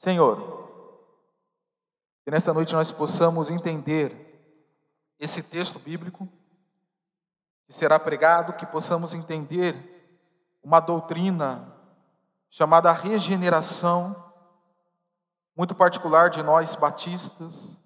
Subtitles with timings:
[0.00, 0.66] Senhor,
[2.24, 4.16] que nesta noite nós possamos entender
[5.18, 6.26] esse texto bíblico
[7.66, 9.76] que será pregado, que possamos entender
[10.62, 11.76] uma doutrina
[12.48, 14.16] chamada regeneração,
[15.54, 17.76] muito particular de nós batistas,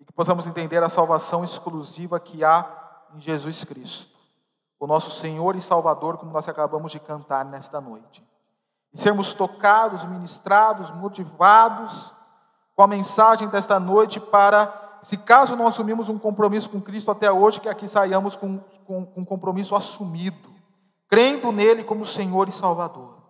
[0.00, 4.18] e que possamos entender a salvação exclusiva que há em Jesus Cristo,
[4.76, 8.27] o nosso Senhor e Salvador, como nós acabamos de cantar nesta noite.
[8.98, 12.12] Sermos tocados, ministrados, motivados
[12.74, 17.30] com a mensagem desta noite para, se caso não assumimos um compromisso com Cristo até
[17.30, 20.52] hoje, que aqui saiamos com, com, com um compromisso assumido,
[21.08, 23.22] crendo nele como Senhor e Salvador.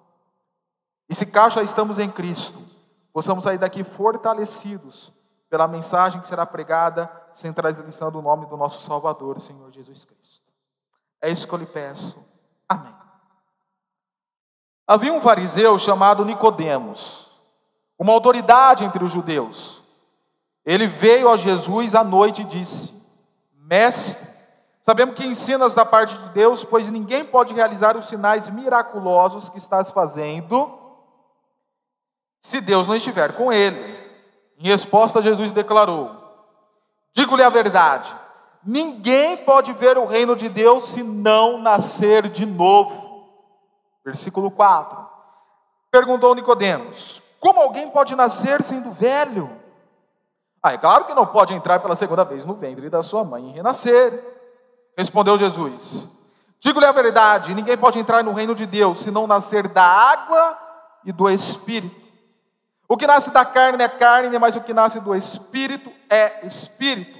[1.06, 2.58] E se caso já estamos em Cristo,
[3.12, 5.12] possamos sair daqui fortalecidos
[5.50, 10.50] pela mensagem que será pregada, centralizando o nome do nosso Salvador, Senhor Jesus Cristo.
[11.20, 12.18] É isso que eu lhe peço.
[12.66, 13.07] Amém.
[14.88, 17.30] Havia um fariseu chamado Nicodemos,
[17.98, 19.82] uma autoridade entre os judeus.
[20.64, 22.94] Ele veio a Jesus à noite e disse:
[23.54, 24.16] Mestre,
[24.80, 29.58] sabemos que ensinas da parte de Deus, pois ninguém pode realizar os sinais miraculosos que
[29.58, 30.78] estás fazendo
[32.40, 33.98] se Deus não estiver com ele.
[34.58, 36.16] Em resposta, Jesus declarou:
[37.12, 38.16] Digo-lhe a verdade,
[38.64, 43.07] ninguém pode ver o reino de Deus se não nascer de novo.
[44.08, 45.06] Versículo 4.
[45.90, 49.50] Perguntou Nicodemos: Como alguém pode nascer sendo velho?
[50.62, 53.50] Ah, é claro que não pode entrar pela segunda vez no ventre da sua mãe
[53.50, 54.24] e renascer.
[54.96, 56.08] Respondeu Jesus:
[56.58, 60.58] Digo-lhe a verdade, ninguém pode entrar no reino de Deus se não nascer da água
[61.04, 62.08] e do espírito.
[62.88, 67.18] O que nasce da carne é carne, mas o que nasce do espírito é espírito.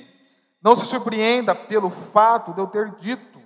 [0.63, 3.39] Não se surpreenda pelo fato de eu ter dito: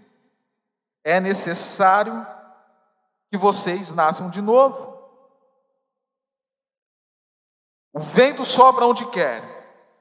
[1.02, 2.24] é necessário
[3.32, 4.92] que vocês nasçam de novo.
[7.90, 9.42] O vento sopra onde quer.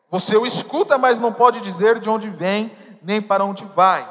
[0.09, 4.03] Você o escuta, mas não pode dizer de onde vem, nem para onde vai.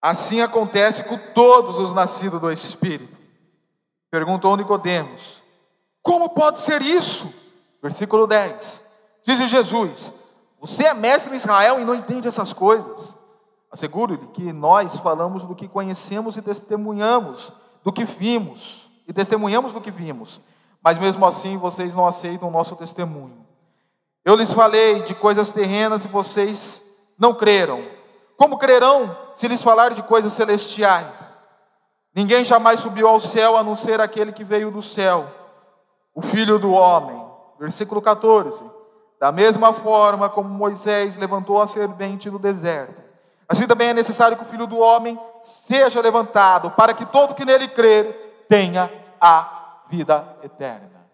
[0.00, 3.18] Assim acontece com todos os nascidos do Espírito.
[4.12, 5.42] Perguntou Nicodemos:
[6.02, 7.34] Como pode ser isso?
[7.82, 8.80] Versículo 10.
[9.24, 10.12] Diz Jesus:
[10.62, 13.18] Você é mestre em Israel e não entende essas coisas.
[13.72, 17.50] Asseguro-lhe que nós falamos do que conhecemos e testemunhamos
[17.82, 20.40] do que vimos, e testemunhamos do que vimos,
[20.80, 23.44] mas mesmo assim vocês não aceitam o nosso testemunho.
[24.24, 26.80] Eu lhes falei de coisas terrenas e vocês
[27.18, 27.84] não creram.
[28.36, 31.12] Como crerão se lhes falar de coisas celestiais?
[32.14, 35.26] Ninguém jamais subiu ao céu a não ser aquele que veio do céu,
[36.14, 37.20] o Filho do Homem.
[37.58, 38.81] Versículo 14.
[39.22, 43.00] Da mesma forma como Moisés levantou a serpente no deserto,
[43.48, 47.44] assim também é necessário que o Filho do Homem seja levantado, para que todo que
[47.44, 48.90] nele crer tenha
[49.20, 51.08] a vida eterna.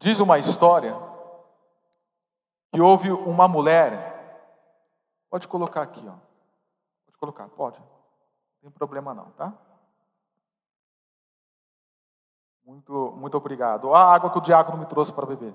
[0.00, 1.00] Diz uma história
[2.72, 4.58] que houve uma mulher,
[5.30, 6.14] pode colocar aqui, ó.
[7.06, 7.78] Pode colocar, pode.
[8.60, 9.52] Não tem problema não, tá?
[12.72, 13.92] Muito, muito obrigado.
[13.92, 15.52] A água que o diácono me trouxe para beber.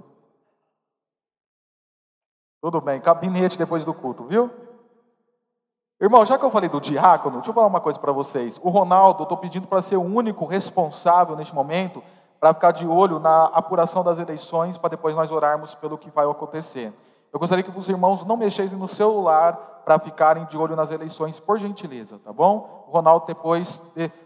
[2.62, 4.52] Tudo bem, gabinete depois do culto, viu?
[6.00, 8.60] Irmão, já que eu falei do diácono, deixa eu falar uma coisa para vocês.
[8.62, 12.04] O Ronaldo, estou pedindo para ser o único responsável neste momento
[12.40, 16.30] para ficar de olho na apuração das eleições, para depois nós orarmos pelo que vai
[16.30, 16.94] acontecer.
[17.34, 21.40] Eu gostaria que os irmãos não mexessem no celular para ficarem de olho nas eleições,
[21.40, 22.86] por gentileza, tá bom?
[22.88, 23.82] O Ronaldo depois,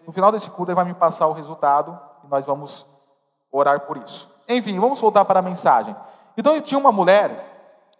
[0.06, 1.98] no final desse culto, ele vai me passar o resultado
[2.32, 2.88] nós vamos
[3.52, 4.28] orar por isso.
[4.48, 5.96] Enfim, vamos voltar para a mensagem.
[6.38, 7.46] Então, tinha uma mulher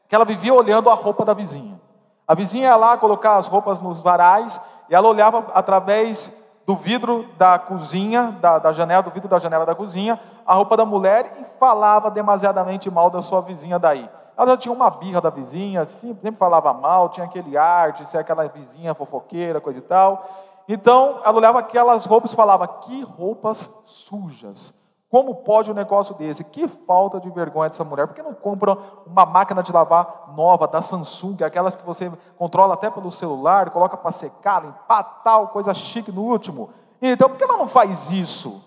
[0.08, 1.80] que ela vivia olhando a roupa da vizinha.
[2.26, 4.60] A vizinha ia lá colocar as roupas nos varais
[4.90, 9.66] e ela olhava através do vidro da cozinha, da, da, janela, do vidro da janela
[9.66, 14.10] da cozinha, a roupa da mulher e falava demasiadamente mal da sua vizinha daí.
[14.38, 18.20] Ela já tinha uma birra da vizinha, sempre falava mal, tinha aquele ar de ser
[18.20, 20.26] aquela vizinha fofoqueira, coisa e tal.
[20.74, 24.74] Então, ela olhava aquelas roupas e falava: que roupas sujas.
[25.10, 26.46] Como pode um negócio desse?
[26.46, 28.08] Que falta de vergonha dessa mulher.
[28.08, 32.76] Por que não compra uma máquina de lavar nova da Samsung, aquelas que você controla
[32.76, 36.70] até pelo celular, coloca para secar, limpar, tal, coisa chique no último?
[37.02, 38.64] Então, por que ela não faz isso?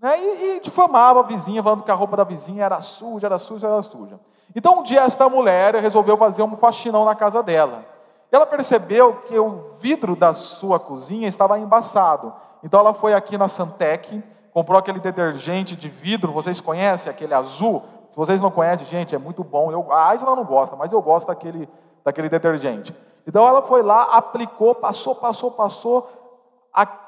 [0.00, 0.20] Né?
[0.20, 3.66] E, e difamava a vizinha, falando que a roupa da vizinha era suja, era suja,
[3.66, 4.20] era suja.
[4.54, 7.91] Então um dia esta mulher resolveu fazer um faxinão na casa dela.
[8.32, 12.32] Ela percebeu que o vidro da sua cozinha estava embaçado.
[12.64, 17.82] Então ela foi aqui na Santec, comprou aquele detergente de vidro, vocês conhecem aquele azul?
[18.10, 19.70] Se vocês não conhecem, gente, é muito bom.
[19.70, 21.68] Eu, a Aisla não gosta, mas eu gosto daquele
[22.04, 22.94] daquele detergente.
[23.26, 26.08] Então ela foi lá, aplicou, passou, passou, passou,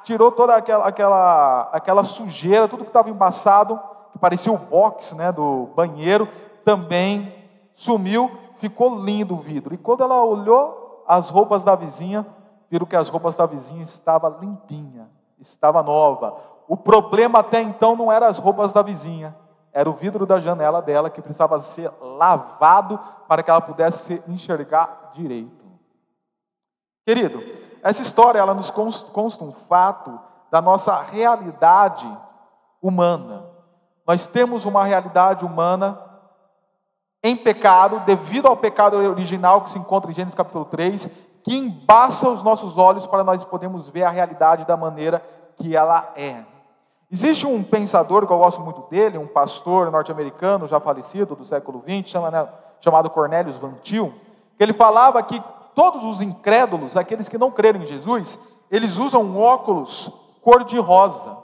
[0.05, 3.81] tirou toda aquela, aquela, aquela sujeira, tudo que estava embaçado,
[4.13, 6.29] que parecia o box né, do banheiro,
[6.65, 7.35] também
[7.75, 9.75] sumiu, ficou lindo o vidro.
[9.75, 12.27] E quando ela olhou as roupas da vizinha,
[12.71, 15.09] viram que as roupas da vizinha estavam limpinha,
[15.39, 16.37] estava nova.
[16.67, 19.37] O problema até então não era as roupas da vizinha,
[19.73, 22.99] era o vidro da janela dela que precisava ser lavado
[23.29, 25.65] para que ela pudesse enxergar direito.
[27.05, 27.43] Querido,
[27.83, 30.19] essa história ela nos consta um fato
[30.51, 32.11] da nossa realidade
[32.81, 33.45] humana.
[34.07, 35.99] Nós temos uma realidade humana
[37.25, 41.09] em pecado, devido ao pecado original que se encontra em Gênesis capítulo 3,
[41.43, 45.25] que embaça os nossos olhos para nós podermos ver a realidade da maneira
[45.57, 46.43] que ela é.
[47.11, 51.83] Existe um pensador que eu gosto muito dele, um pastor norte-americano já falecido do século
[51.83, 52.47] XX, né,
[52.83, 54.13] chamado Cornelius Van Til,
[54.59, 55.43] que ele falava que
[55.75, 58.39] todos os incrédulos, aqueles que não creram em Jesus,
[58.71, 60.11] eles usam óculos
[60.43, 61.39] cor-de-rosa.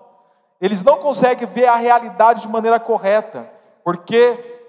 [0.60, 3.48] Eles não conseguem ver a realidade de maneira correta,
[3.82, 4.59] porque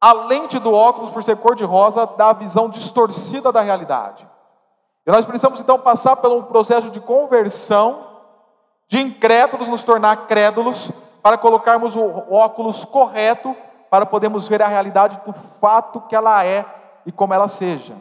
[0.00, 4.28] a lente do óculos, por ser cor-de-rosa, dá a visão distorcida da realidade.
[5.06, 8.06] E nós precisamos então passar por um processo de conversão,
[8.86, 10.90] de incrédulos nos tornar crédulos,
[11.22, 13.54] para colocarmos o óculos correto,
[13.90, 16.64] para podermos ver a realidade do fato que ela é
[17.04, 17.96] e como ela seja.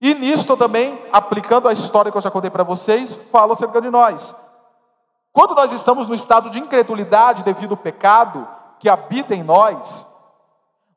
[0.00, 3.90] E nisto também, aplicando a história que eu já contei para vocês, falo acerca de
[3.90, 4.34] nós.
[5.32, 8.46] Quando nós estamos no estado de incredulidade devido ao pecado
[8.78, 10.05] que habita em nós,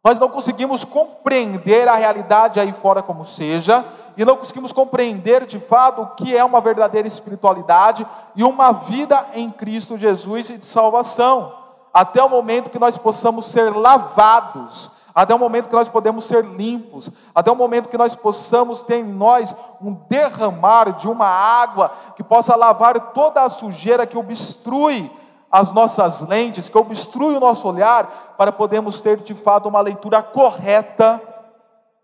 [0.04, 3.86] nós não conseguimos compreender a realidade aí fora como seja,
[4.16, 9.26] e não conseguimos compreender de fato o que é uma verdadeira espiritualidade e uma vida
[9.34, 11.54] em Cristo Jesus e de salvação,
[11.94, 16.46] até o momento que nós possamos ser lavados, até o momento que nós podemos ser
[16.46, 21.92] limpos, até o momento que nós possamos ter em nós um derramar de uma água
[22.16, 25.12] que possa lavar toda a sujeira que obstrui
[25.52, 30.22] as nossas lentes, que obstrui o nosso olhar, para podermos ter de fato uma leitura
[30.22, 31.22] correta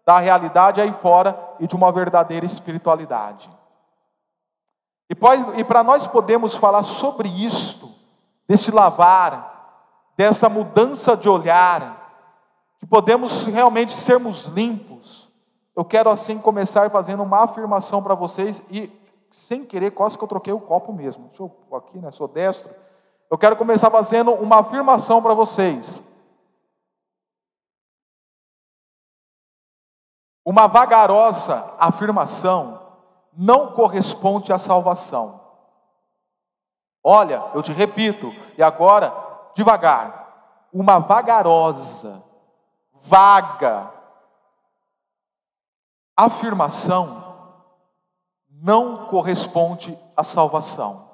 [0.05, 3.49] da realidade aí fora e de uma verdadeira espiritualidade.
[5.09, 7.89] E para nós podermos falar sobre isto,
[8.47, 9.53] desse lavar,
[10.17, 12.03] dessa mudança de olhar,
[12.79, 15.29] que podemos realmente sermos limpos,
[15.75, 18.91] eu quero assim começar fazendo uma afirmação para vocês e
[19.31, 21.27] sem querer, quase que eu troquei o copo mesmo.
[21.27, 22.09] Deixa eu aqui, né?
[22.11, 22.69] Sou destro.
[23.29, 26.01] Eu quero começar fazendo uma afirmação para vocês.
[30.43, 32.81] Uma vagarosa afirmação
[33.33, 35.41] não corresponde à salvação.
[37.03, 39.13] Olha, eu te repito, e agora,
[39.55, 40.23] devagar.
[40.71, 42.23] Uma vagarosa,
[43.03, 43.91] vaga
[46.15, 47.23] afirmação
[48.49, 51.04] não corresponde à salvação.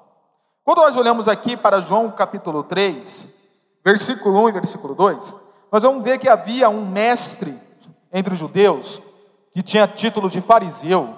[0.64, 3.26] Quando nós olhamos aqui para João capítulo 3,
[3.84, 5.34] versículo 1 e versículo 2,
[5.72, 7.58] nós vamos ver que havia um mestre
[8.12, 9.02] entre os judeus
[9.52, 11.16] que tinha título de fariseu,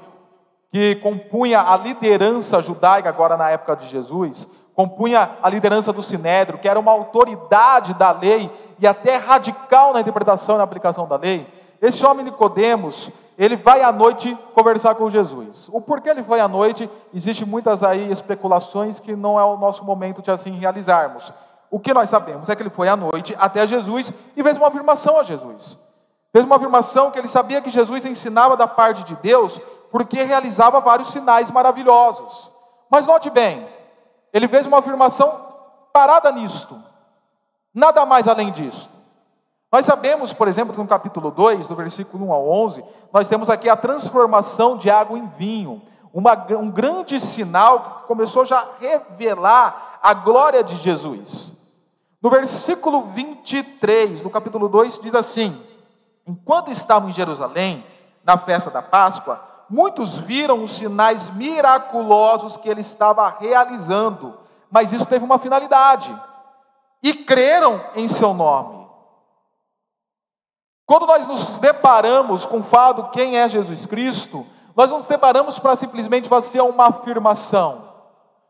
[0.73, 6.59] que compunha a liderança judaica agora na época de Jesus, compunha a liderança do Sinédrio,
[6.59, 11.17] que era uma autoridade da lei e até radical na interpretação e na aplicação da
[11.17, 11.47] lei.
[11.83, 15.69] Esse homem Nicodemos, ele vai à noite conversar com Jesus.
[15.73, 19.85] O porquê ele foi à noite, existe muitas aí especulações que não é o nosso
[19.85, 21.33] momento de assim realizarmos.
[21.71, 24.69] O que nós sabemos é que ele foi à noite até Jesus e fez uma
[24.69, 25.77] afirmação a Jesus.
[26.33, 30.81] Fez uma afirmação que ele sabia que Jesus ensinava da parte de Deus, porque realizava
[30.81, 32.51] vários sinais maravilhosos.
[32.91, 33.69] Mas note bem,
[34.33, 35.47] ele fez uma afirmação
[35.93, 36.81] parada nisto.
[37.73, 38.91] Nada mais além disso.
[39.75, 43.51] Nós sabemos, por exemplo, que no capítulo 2, do versículo 1 ao 11, nós temos
[43.51, 48.69] aqui a transformação de água em vinho, uma, um grande sinal que começou já a
[48.79, 51.51] revelar a glória de Jesus.
[52.23, 55.61] No versículo 23 do capítulo 2 diz assim:
[56.25, 57.85] Enquanto estavam em Jerusalém,
[58.25, 64.35] na festa da Páscoa, muitos viram os sinais miraculosos que ele estava realizando,
[64.71, 66.17] mas isso teve uma finalidade,
[67.03, 68.74] e creram em seu nome.
[70.87, 74.45] Quando nós nos deparamos com o fato quem é Jesus Cristo,
[74.77, 77.89] nós não nos deparamos para simplesmente fazer uma afirmação,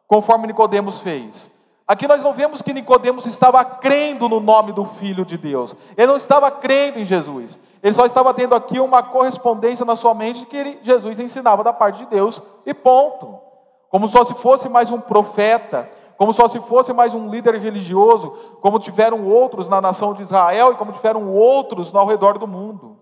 [0.08, 1.50] conforme Nicodemos fez.
[1.86, 5.76] Aqui nós não vemos que Nicodemos estava crendo no nome do Filho de Deus.
[5.96, 7.58] Ele não estava crendo em Jesus.
[7.82, 11.98] Ele só estava tendo aqui uma correspondência na sua mente que Jesus ensinava da parte
[11.98, 13.38] de Deus e ponto.
[13.90, 18.30] Como só se fosse mais um profeta, como só se fosse mais um líder religioso,
[18.60, 22.96] como tiveram outros na nação de Israel e como tiveram outros ao redor do mundo.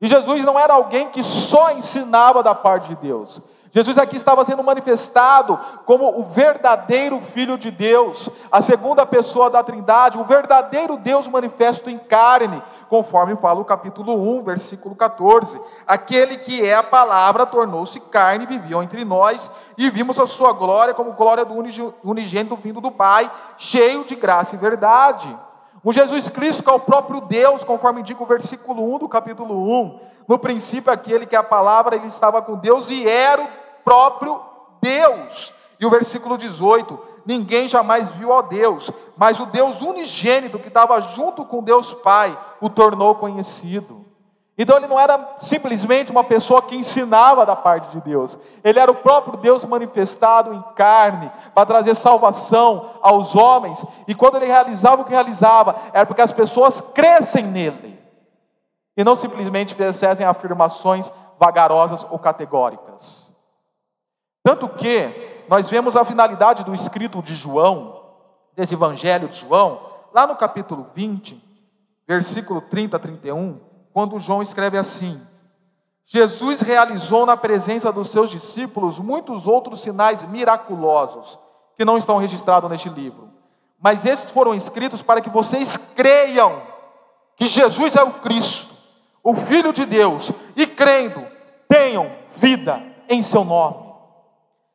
[0.00, 3.40] E Jesus não era alguém que só ensinava da parte de Deus.
[3.74, 9.62] Jesus aqui estava sendo manifestado como o verdadeiro Filho de Deus, a segunda pessoa da
[9.62, 15.58] Trindade, o verdadeiro Deus manifesto em carne, conforme fala o capítulo 1, versículo 14.
[15.86, 20.92] Aquele que é a palavra tornou-se carne, viveu entre nós, e vimos a sua glória
[20.92, 21.54] como glória do
[22.04, 25.34] unigênito vindo do Pai, cheio de graça e verdade.
[25.82, 29.54] O Jesus Cristo, que é o próprio Deus, conforme indica o versículo 1 do capítulo
[29.82, 30.00] 1.
[30.28, 34.40] No princípio, aquele que é a palavra, ele estava com Deus e era o próprio
[34.80, 35.52] Deus.
[35.78, 41.00] E o versículo 18: Ninguém jamais viu a Deus, mas o Deus unigênito que estava
[41.00, 44.02] junto com Deus Pai o tornou conhecido.
[44.56, 48.90] Então ele não era simplesmente uma pessoa que ensinava da parte de Deus, ele era
[48.90, 55.00] o próprio Deus manifestado em carne para trazer salvação aos homens, e quando ele realizava
[55.00, 57.98] o que realizava, era porque as pessoas crescem nele,
[58.94, 61.10] e não simplesmente fizessem afirmações
[61.40, 63.31] vagarosas ou categóricas.
[64.42, 68.00] Tanto que nós vemos a finalidade do escrito de João,
[68.56, 69.80] desse evangelho de João,
[70.12, 71.42] lá no capítulo 20,
[72.06, 73.60] versículo 30 a 31,
[73.92, 75.20] quando João escreve assim:
[76.06, 81.38] Jesus realizou na presença dos seus discípulos muitos outros sinais miraculosos
[81.76, 83.30] que não estão registrados neste livro.
[83.80, 86.62] Mas esses foram escritos para que vocês creiam
[87.36, 88.72] que Jesus é o Cristo,
[89.22, 91.24] o Filho de Deus, e crendo,
[91.68, 93.81] tenham vida em seu nome.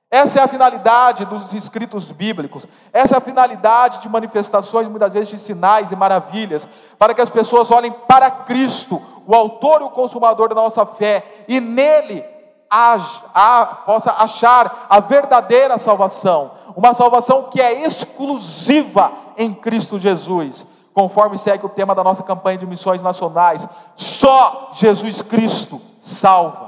[0.10, 5.30] Essa é a finalidade dos escritos bíblicos, essa é a finalidade de manifestações, muitas vezes
[5.30, 9.90] de sinais e maravilhas, para que as pessoas olhem para Cristo, o autor e o
[9.90, 12.24] consumador da nossa fé, e nele
[12.70, 20.66] age, a, possa achar a verdadeira salvação, uma salvação que é exclusiva em Cristo Jesus,
[20.94, 26.67] conforme segue o tema da nossa campanha de missões nacionais: só Jesus Cristo salva.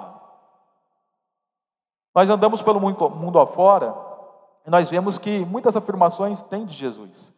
[2.14, 3.96] Nós andamos pelo mundo, afora
[4.66, 7.34] e nós vemos que muitas afirmações têm de Jesus.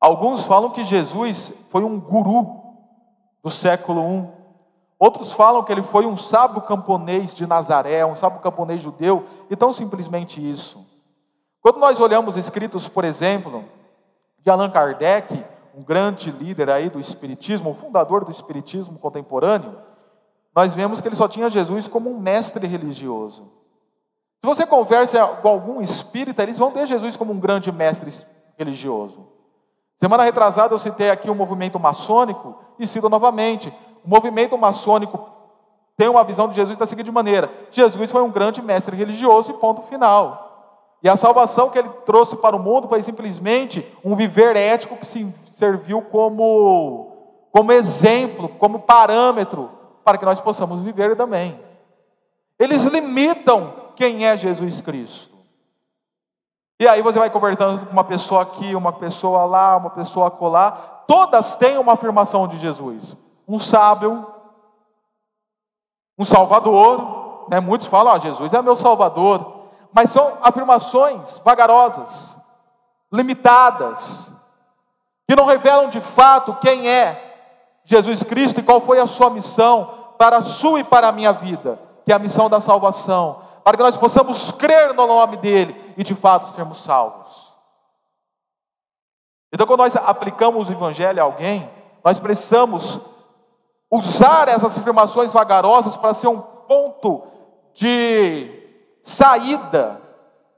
[0.00, 2.46] Alguns falam que Jesus foi um guru
[3.42, 4.28] do século I.
[4.98, 9.56] Outros falam que ele foi um sábio camponês de Nazaré, um sábio camponês judeu, e
[9.56, 10.86] tão simplesmente isso.
[11.60, 13.64] Quando nós olhamos escritos, por exemplo,
[14.38, 15.44] de Allan Kardec,
[15.74, 19.78] um grande líder aí do espiritismo, o fundador do espiritismo contemporâneo,
[20.54, 23.59] nós vemos que ele só tinha Jesus como um mestre religioso.
[24.40, 28.10] Se você conversa com algum espírita, eles vão ter Jesus como um grande mestre
[28.56, 29.26] religioso.
[29.98, 33.68] Semana retrasada eu citei aqui o movimento maçônico e cito novamente.
[34.02, 35.28] O movimento maçônico
[35.94, 39.54] tem uma visão de Jesus da seguinte maneira: Jesus foi um grande mestre religioso e
[39.54, 40.48] ponto final.
[41.02, 45.06] E a salvação que ele trouxe para o mundo foi simplesmente um viver ético que
[45.06, 49.70] se serviu como, como exemplo, como parâmetro
[50.02, 51.60] para que nós possamos viver também.
[52.58, 55.36] Eles limitam quem é Jesus Cristo.
[56.80, 60.70] E aí você vai conversando com uma pessoa aqui, uma pessoa lá, uma pessoa acolá,
[61.06, 63.14] todas têm uma afirmação de Jesus.
[63.46, 64.26] Um sábio,
[66.18, 67.60] um salvador, né?
[67.60, 72.34] muitos falam, ah, Jesus é meu salvador, mas são afirmações vagarosas,
[73.12, 74.32] limitadas,
[75.28, 80.14] que não revelam de fato quem é Jesus Cristo e qual foi a sua missão
[80.16, 83.76] para a sua e para a minha vida, que é a missão da salvação, para
[83.76, 87.50] que nós possamos crer no nome dEle e de fato sermos salvos.
[89.52, 91.68] Então, quando nós aplicamos o Evangelho a alguém,
[92.04, 93.00] nós precisamos
[93.90, 97.24] usar essas afirmações vagarosas para ser um ponto
[97.74, 98.50] de
[99.02, 100.00] saída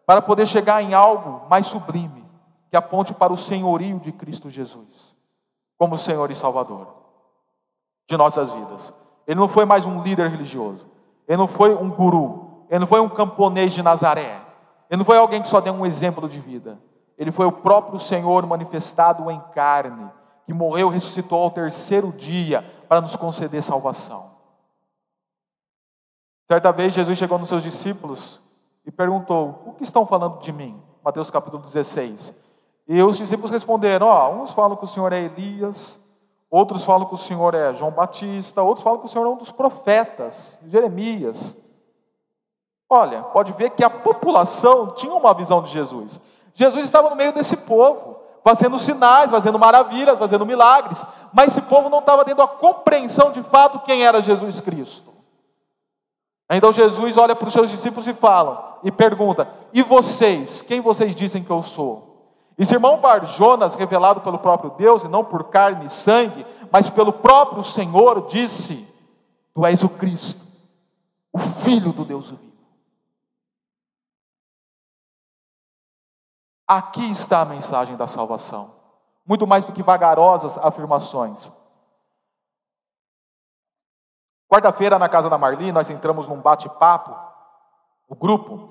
[0.05, 2.25] para poder chegar em algo mais sublime,
[2.71, 5.17] que aponte para o senhorio de Cristo Jesus,
[5.79, 7.03] como Senhor e Salvador
[8.09, 8.93] de nossas vidas.
[9.27, 10.87] Ele não foi mais um líder religioso,
[11.27, 12.42] ele não foi um guru,
[12.73, 14.41] ele não foi um camponês de Nazaré.
[14.89, 16.81] Ele não foi alguém que só deu um exemplo de vida.
[17.19, 20.11] Ele foi o próprio Senhor manifestado em carne,
[20.47, 24.31] que morreu e ressuscitou ao terceiro dia para nos conceder salvação.
[26.51, 28.41] Certa vez Jesus chegou nos seus discípulos
[28.87, 30.83] e perguntou: O que estão falando de mim?
[31.05, 32.35] Mateus capítulo 16.
[32.89, 36.01] E os discípulos responderam: Ó, oh, uns falam que o Senhor é Elias,
[36.51, 39.37] outros falam que o Senhor é João Batista, outros falam que o Senhor é um
[39.37, 41.61] dos profetas, Jeremias.
[42.95, 46.21] Olha, pode ver que a população tinha uma visão de Jesus.
[46.53, 51.89] Jesus estava no meio desse povo, fazendo sinais, fazendo maravilhas, fazendo milagres, mas esse povo
[51.89, 55.11] não estava tendo a compreensão de fato quem era Jesus Cristo.
[56.51, 61.17] Então Jesus olha para os seus discípulos e fala, e pergunta: E vocês, quem vocês
[61.17, 62.29] dizem que eu sou?
[62.59, 66.91] E Simão Bar Jonas, revelado pelo próprio Deus, e não por carne e sangue, mas
[66.91, 68.87] pelo próprio Senhor, disse:
[69.55, 70.45] Tu és o Cristo,
[71.33, 72.52] o Filho do Deus vivo.
[76.73, 78.71] Aqui está a mensagem da salvação,
[79.27, 81.53] muito mais do que vagarosas afirmações.
[84.51, 87.15] Quarta-feira, na casa da Marli, nós entramos num bate-papo,
[88.09, 88.71] o grupo,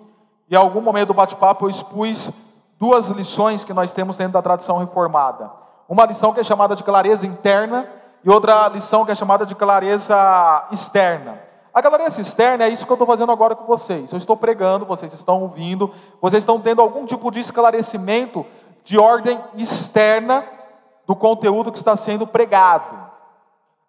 [0.49, 2.31] e em algum momento do bate-papo eu expus
[2.79, 5.51] duas lições que nós temos dentro da tradição reformada.
[5.87, 7.87] Uma lição que é chamada de clareza interna
[8.23, 11.39] e outra lição que é chamada de clareza externa.
[11.73, 14.11] A clareza externa é isso que eu estou fazendo agora com vocês.
[14.11, 18.45] Eu estou pregando, vocês estão ouvindo, vocês estão tendo algum tipo de esclarecimento
[18.83, 20.43] de ordem externa
[21.07, 23.09] do conteúdo que está sendo pregado.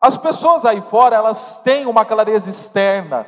[0.01, 3.27] As pessoas aí fora, elas têm uma clareza externa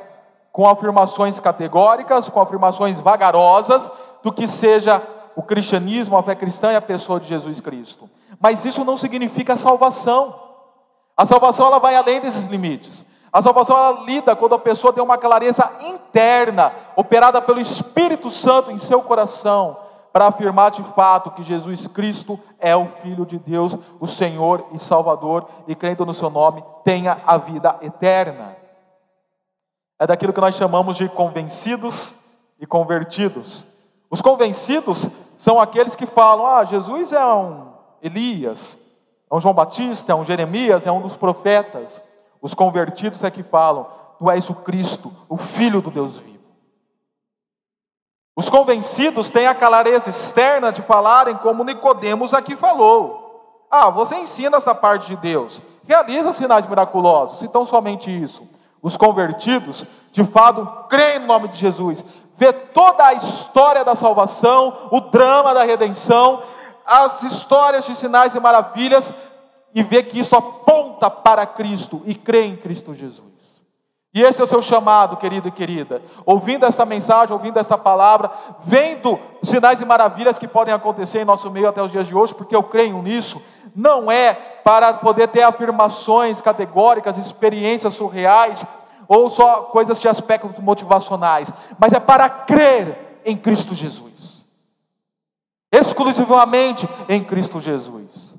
[0.51, 3.89] com afirmações categóricas, com afirmações vagarosas
[4.23, 5.01] do que seja
[5.35, 8.09] o cristianismo, a fé cristã e a pessoa de Jesus Cristo.
[8.39, 10.39] Mas isso não significa salvação.
[11.15, 13.05] A salvação ela vai além desses limites.
[13.35, 18.71] A salvação ela lida quando a pessoa tem uma clareza interna, operada pelo Espírito Santo
[18.71, 19.75] em seu coração,
[20.13, 24.79] para afirmar de fato que Jesus Cristo é o Filho de Deus, o Senhor e
[24.79, 28.55] Salvador, e crendo no seu nome, tenha a vida eterna.
[29.99, 32.15] É daquilo que nós chamamos de convencidos
[32.57, 33.65] e convertidos.
[34.09, 37.67] Os convencidos são aqueles que falam: ah, Jesus é um
[38.01, 38.79] Elias,
[39.29, 42.01] é um João Batista, é um Jeremias, é um dos profetas.
[42.45, 43.87] Os convertidos é que falam:
[44.19, 46.45] Tu és o Cristo, o Filho do Deus vivo.
[48.35, 53.65] Os convencidos têm a clareza externa de falarem como Nicodemos aqui falou.
[53.71, 58.47] Ah, você ensina essa parte de Deus, realiza sinais miraculosos, então somente isso.
[58.79, 62.05] Os convertidos, de fato, creem no nome de Jesus,
[62.37, 66.43] vê toda a história da salvação, o drama da redenção,
[66.85, 69.11] as histórias de sinais e maravilhas
[69.75, 73.35] e vê que isso aponta para Cristo e crê em Cristo Jesus.
[74.13, 76.01] E esse é o seu chamado, querido e querida.
[76.25, 78.31] Ouvindo esta mensagem, ouvindo esta palavra,
[78.63, 82.33] vendo sinais e maravilhas que podem acontecer em nosso meio até os dias de hoje,
[82.33, 83.41] porque eu creio nisso,
[83.75, 84.33] não é
[84.63, 88.65] para poder ter afirmações categóricas, experiências surreais,
[89.09, 94.45] ou só coisas de aspectos motivacionais, mas é para crer em Cristo Jesus.
[95.69, 98.34] Exclusivamente em Cristo Jesus.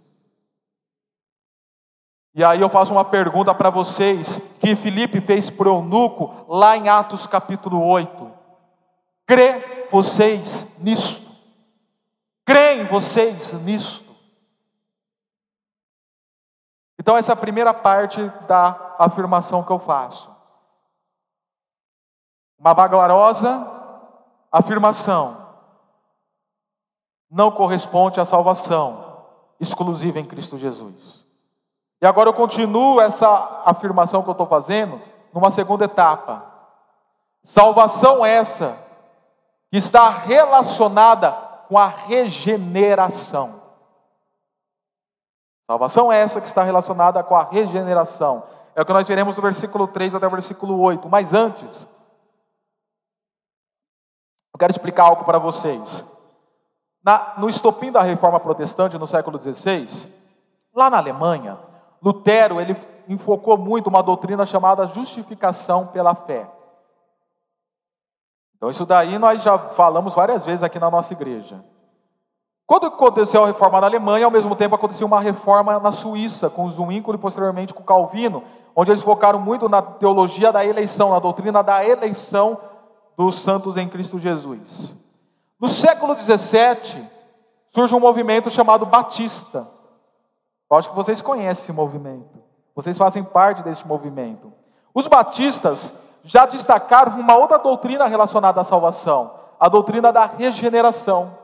[2.36, 6.76] E aí eu faço uma pergunta para vocês que Filipe fez para o eunuco lá
[6.76, 8.30] em Atos capítulo 8.
[9.26, 11.26] Crê vocês nisto?
[12.44, 14.04] Creem vocês nisto?
[16.98, 20.30] Então essa é a primeira parte da afirmação que eu faço.
[22.58, 23.66] Uma vagarosa
[24.52, 25.54] afirmação
[27.30, 29.24] não corresponde à salvação
[29.58, 31.25] exclusiva em Cristo Jesus.
[32.00, 35.00] E agora eu continuo essa afirmação que eu estou fazendo
[35.32, 36.44] numa segunda etapa.
[37.42, 38.76] Salvação essa
[39.70, 41.32] que está relacionada
[41.68, 43.62] com a regeneração.
[45.66, 48.44] Salvação essa que está relacionada com a regeneração.
[48.74, 51.08] É o que nós veremos do versículo 3 até o versículo 8.
[51.08, 51.86] Mas antes,
[54.54, 56.04] eu quero explicar algo para vocês.
[57.02, 60.12] Na, no estopim da reforma protestante no século XVI,
[60.74, 61.58] lá na Alemanha,
[62.06, 62.76] Lutero ele
[63.08, 66.48] enfocou muito uma doutrina chamada justificação pela fé.
[68.56, 71.64] Então isso daí nós já falamos várias vezes aqui na nossa igreja.
[72.64, 76.70] Quando aconteceu a reforma na Alemanha, ao mesmo tempo aconteceu uma reforma na Suíça, com
[76.70, 81.60] Zwingli e posteriormente com Calvino, onde eles focaram muito na teologia da eleição, na doutrina
[81.60, 82.56] da eleição
[83.16, 84.94] dos santos em Cristo Jesus.
[85.60, 87.04] No século 17,
[87.74, 89.75] surge um movimento chamado Batista.
[90.70, 92.42] Eu acho que vocês conhecem esse movimento.
[92.74, 94.52] Vocês fazem parte desse movimento.
[94.92, 95.92] Os batistas
[96.24, 101.38] já destacaram uma outra doutrina relacionada à salvação, a doutrina da regeneração.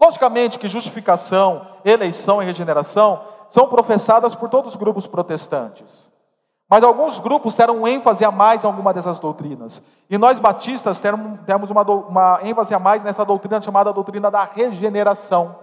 [0.00, 6.06] Logicamente que justificação, eleição e regeneração são professadas por todos os grupos protestantes.
[6.68, 9.80] Mas alguns grupos deram ênfase a mais em alguma dessas doutrinas.
[10.10, 15.56] E nós batistas temos uma, uma ênfase a mais nessa doutrina chamada doutrina da regeneração.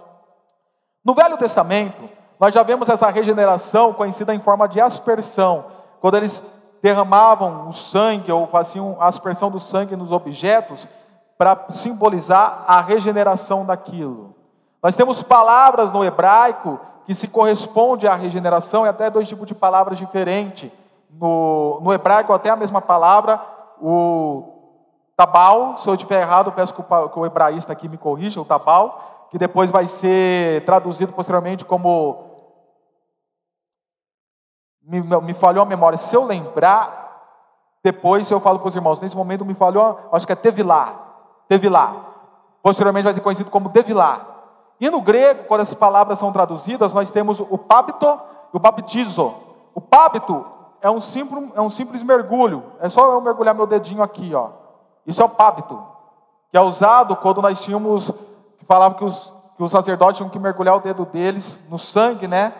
[1.03, 5.65] No Velho Testamento, nós já vemos essa regeneração conhecida em forma de aspersão,
[6.01, 6.43] quando eles
[6.81, 10.87] derramavam o sangue ou faziam a aspersão do sangue nos objetos
[11.37, 14.35] para simbolizar a regeneração daquilo.
[14.81, 19.55] Nós temos palavras no hebraico que se corresponde à regeneração e até dois tipos de
[19.55, 20.71] palavras diferentes
[21.09, 23.39] no, no hebraico até a mesma palavra,
[23.81, 24.53] o
[25.15, 28.45] tabal, se eu estiver errado, peço que o, que o hebraísta aqui me corrija, o
[28.45, 32.31] tabal, que depois vai ser traduzido posteriormente como.
[34.79, 37.03] Me, me falhou a memória, se eu lembrar,
[37.83, 40.93] Depois eu falo para os irmãos, nesse momento me falou, acho que é Tevilá.
[41.49, 41.93] Tevilá.
[42.61, 44.25] Posteriormente vai ser conhecido como Devilá.
[44.79, 48.05] E no grego, quando essas palavras são traduzidas, nós temos o pábito
[48.53, 49.33] e o baptizo.
[49.75, 50.45] O pábito
[50.79, 52.63] é um simples, é um simples mergulho.
[52.79, 54.49] É só eu mergulhar meu dedinho aqui, ó.
[55.05, 55.83] Isso é o pábito,
[56.51, 58.13] que é usado quando nós tínhamos,
[58.63, 62.27] que falava que os, que os sacerdotes tinham que mergulhar o dedo deles no sangue,
[62.27, 62.53] né?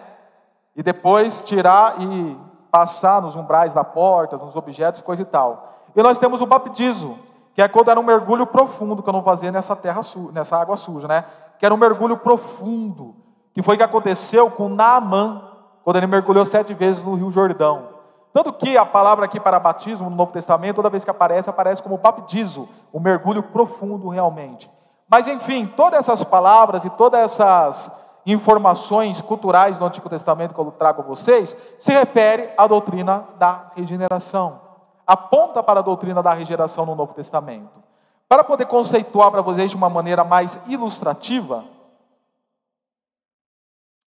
[0.75, 2.37] E depois tirar e
[2.69, 5.85] passar nos umbrais da porta, nos objetos, coisa e tal.
[5.95, 7.17] E nós temos o baptizo,
[7.55, 10.01] que é quando era um mergulho profundo que eu não fazia nessa terra
[10.33, 11.23] nessa água suja, né?
[11.57, 13.15] Que era um mergulho profundo,
[13.53, 15.41] que foi o que aconteceu com Naamã,
[15.83, 17.93] quando ele mergulhou sete vezes no Rio Jordão.
[18.33, 21.81] Tanto que a palavra aqui para batismo no Novo Testamento, toda vez que aparece, aparece
[21.81, 24.69] como baptizo, um mergulho profundo realmente.
[25.13, 27.91] Mas enfim, todas essas palavras e todas essas
[28.25, 33.71] informações culturais do Antigo Testamento que eu trago a vocês, se refere à doutrina da
[33.75, 34.59] regeneração.
[35.05, 37.79] Aponta para a doutrina da regeneração no Novo Testamento.
[38.27, 41.63] Para poder conceituar para vocês de uma maneira mais ilustrativa,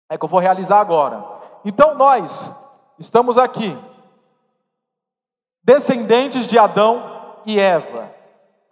[0.10, 1.24] é que eu vou realizar agora.
[1.64, 2.52] Então nós
[2.98, 3.78] estamos aqui
[5.64, 8.15] descendentes de Adão e Eva.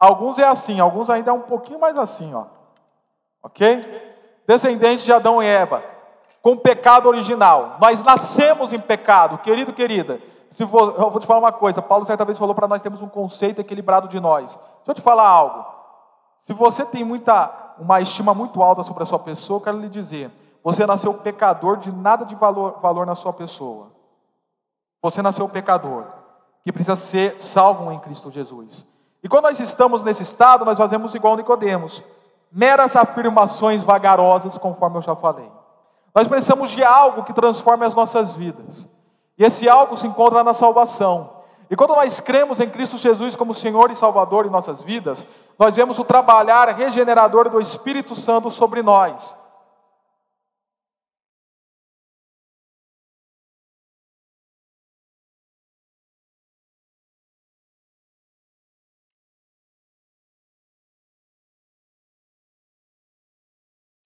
[0.04, 2.44] Alguns é assim, alguns ainda é um pouquinho mais assim, ó.
[3.42, 3.82] Ok?
[4.46, 5.82] Descendentes de Adão e Eva,
[6.42, 7.78] com pecado original.
[7.80, 10.20] Nós nascemos em pecado, querido, querida.
[10.52, 11.82] Se eu vou te falar uma coisa.
[11.82, 14.48] Paulo certa vez falou para nós temos um conceito equilibrado de nós.
[14.48, 15.66] Deixa eu te falar algo.
[16.42, 19.88] Se você tem muita, uma estima muito alta sobre a sua pessoa, eu quero lhe
[19.88, 20.30] dizer,
[20.62, 23.88] você nasceu pecador de nada de valor, valor na sua pessoa.
[25.02, 26.08] Você nasceu pecador
[26.62, 28.92] que precisa ser salvo em Cristo Jesus.
[29.24, 32.04] E quando nós estamos nesse estado, nós fazemos igual Nicodemos,
[32.52, 35.50] meras afirmações vagarosas, conforme eu já falei.
[36.14, 38.88] Nós precisamos de algo que transforme as nossas vidas.
[39.38, 41.32] E esse algo se encontra na salvação.
[41.70, 45.26] E quando nós cremos em Cristo Jesus como Senhor e Salvador em nossas vidas,
[45.58, 49.36] nós vemos o trabalhar regenerador do Espírito Santo sobre nós.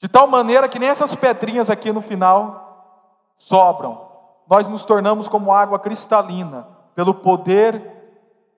[0.08, 4.08] De tal maneira que nem essas pedrinhas aqui no final sobram.
[4.50, 6.65] Nós nos tornamos como água cristalina,
[6.96, 7.82] pelo poder,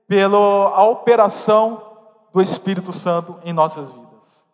[0.08, 1.82] pela operação
[2.32, 4.46] do Espírito Santo em nossas vidas.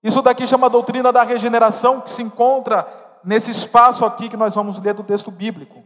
[0.00, 2.86] Isso daqui chama a doutrina da regeneração, que se encontra
[3.24, 5.82] nesse espaço aqui que nós vamos ler do texto bíblico.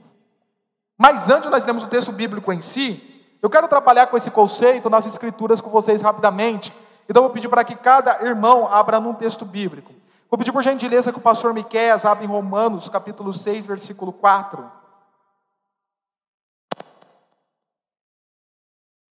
[0.99, 4.91] Mas antes nós lermos o texto bíblico em si, eu quero trabalhar com esse conceito
[4.91, 6.71] nas escrituras com vocês rapidamente.
[7.09, 9.97] Então eu vou pedir para que cada irmão abra num texto bíblico.
[10.29, 14.73] Vou pedir por gentileza que o pastor Miqueias abra em Romanos, capítulo 6, versículo 4.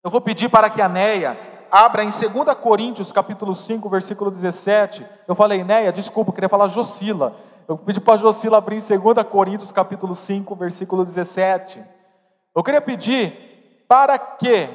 [0.03, 1.37] Eu vou pedir para que a Neia
[1.71, 5.05] abra em 2 Coríntios, capítulo 5, versículo 17.
[5.27, 7.35] Eu falei, Neia, desculpa, eu queria falar Jocila.
[7.67, 11.83] Eu pedi para a Jocila abrir em 2 Coríntios, capítulo 5, versículo 17.
[12.55, 14.69] Eu queria pedir para que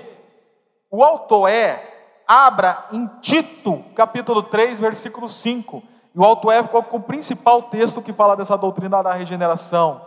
[0.91, 1.93] o Autoé
[2.27, 5.94] abra em Tito, capítulo 3, versículo 5.
[6.15, 6.49] E o Alto
[6.89, 10.01] com o principal texto que fala dessa doutrina da regeneração.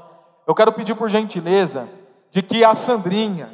[0.48, 1.90] Eu quero pedir por gentileza
[2.32, 3.54] de que a Sandrinha,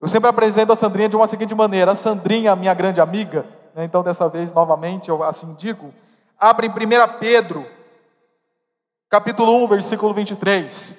[0.00, 3.84] eu sempre apresento a Sandrinha de uma seguinte maneira: a Sandrinha, minha grande amiga, né,
[3.84, 5.94] então dessa vez novamente eu assim digo,
[6.38, 7.64] abre em 1 Pedro,
[9.08, 10.96] capítulo 1, versículo 23.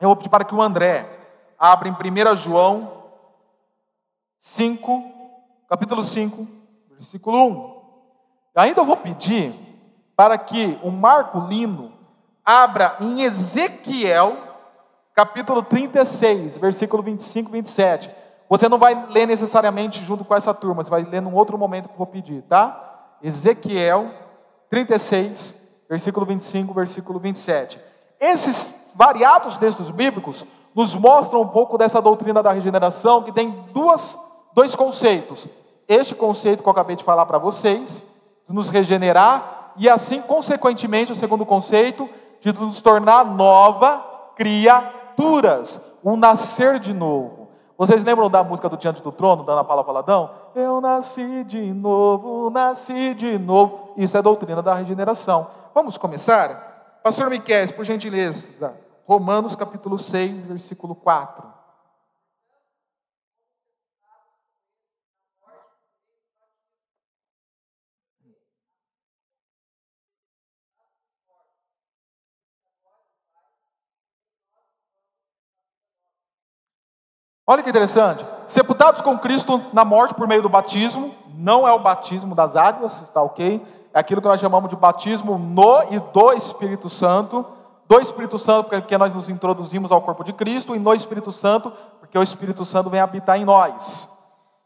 [0.00, 1.08] Eu vou pedir para que o André
[1.58, 3.02] abra em 1 João
[4.38, 5.02] 5,
[5.68, 6.46] capítulo 5,
[6.90, 7.78] versículo 1.
[8.54, 9.67] Ainda eu vou pedir
[10.18, 11.92] para que o Marco Lino
[12.44, 14.36] abra em Ezequiel,
[15.14, 18.10] capítulo 36, versículo 25 e 27.
[18.48, 21.86] Você não vai ler necessariamente junto com essa turma, você vai ler num outro momento
[21.86, 23.14] que eu vou pedir, tá?
[23.22, 24.10] Ezequiel
[24.68, 25.54] 36,
[25.88, 27.80] versículo 25, versículo 27.
[28.18, 34.18] Esses variados textos bíblicos nos mostram um pouco dessa doutrina da regeneração, que tem duas,
[34.52, 35.46] dois conceitos.
[35.86, 38.02] Este conceito que eu acabei de falar para vocês,
[38.48, 42.08] nos regenerar e assim, consequentemente, o segundo conceito,
[42.40, 44.04] de nos tornar nova
[44.36, 47.48] criaturas, um nascer de novo.
[47.76, 50.30] Vocês lembram da música do Diante do Trono, da Ana Paula Paladão?
[50.54, 53.92] Eu nasci de novo, nasci de novo.
[53.96, 55.46] Isso é doutrina da regeneração.
[55.72, 57.00] Vamos começar?
[57.04, 58.74] Pastor Miquel, por gentileza,
[59.06, 61.57] Romanos capítulo 6, versículo 4.
[77.50, 78.26] Olha que interessante.
[78.46, 83.00] Sepultados com Cristo na morte por meio do batismo, não é o batismo das águas,
[83.00, 83.66] está ok?
[83.94, 87.46] É aquilo que nós chamamos de batismo no e do Espírito Santo.
[87.88, 91.72] Do Espírito Santo, porque nós nos introduzimos ao corpo de Cristo, e no Espírito Santo,
[91.98, 94.06] porque o Espírito Santo vem habitar em nós.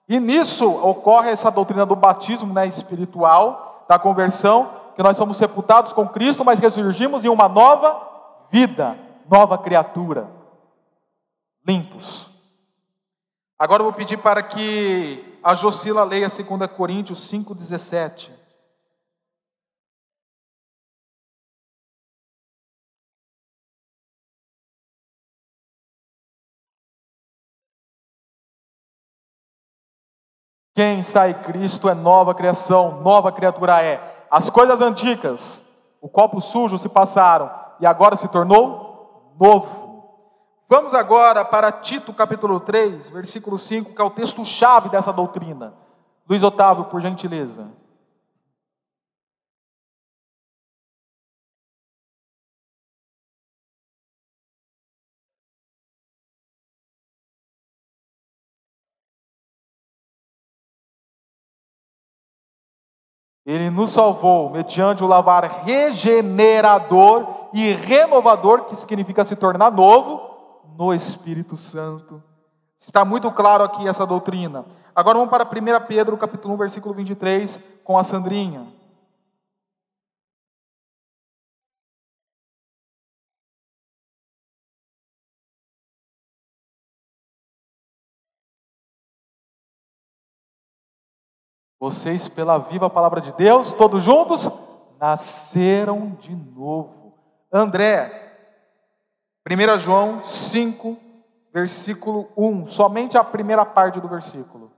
[0.09, 5.93] E nisso ocorre essa doutrina do batismo né, espiritual, da conversão, que nós somos sepultados
[5.93, 7.97] com Cristo, mas ressurgimos em uma nova
[8.51, 8.99] vida,
[9.31, 10.27] nova criatura,
[11.65, 12.32] limpos.
[13.63, 18.33] Agora eu vou pedir para que a Jocila leia 2 Coríntios 5,17.
[30.75, 34.27] Quem está em Cristo é nova criação, nova criatura é.
[34.29, 35.65] As coisas antigas,
[36.01, 37.49] o copo sujo se passaram
[37.79, 39.82] e agora se tornou novo.
[40.73, 45.75] Vamos agora para Tito capítulo 3, versículo 5, que é o texto-chave dessa doutrina.
[46.27, 47.71] Luiz Otávio, por gentileza.
[63.45, 70.32] Ele nos salvou mediante o lavar regenerador e renovador, que significa se tornar novo,
[70.77, 72.23] no Espírito Santo.
[72.79, 74.65] Está muito claro aqui essa doutrina.
[74.95, 78.67] Agora vamos para 1 Pedro, capítulo 1, versículo 23, com a Sandrinha.
[91.83, 94.49] Vocês, pela viva palavra de Deus, todos juntos,
[95.01, 97.13] nasceram de novo.
[97.53, 98.32] André,
[99.49, 100.97] 1 João 5,
[101.53, 104.71] versículo 1, somente a primeira parte do versículo.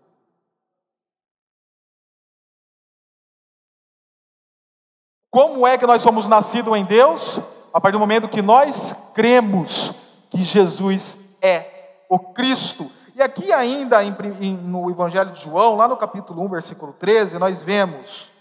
[5.30, 7.40] Como é que nós somos nascidos em Deus?
[7.72, 9.92] A partir do momento que nós cremos
[10.30, 12.90] que Jesus é o Cristo.
[13.16, 18.32] E aqui, ainda no Evangelho de João, lá no capítulo 1, versículo 13, nós vemos: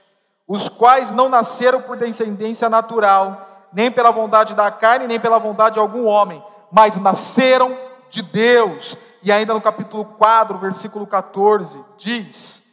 [0.48, 5.74] os quais não nasceram por descendência natural nem pela vontade da carne, nem pela vontade
[5.74, 7.78] de algum homem, mas nasceram
[8.10, 8.96] de Deus.
[9.22, 12.64] E ainda no capítulo 4, versículo 14, diz: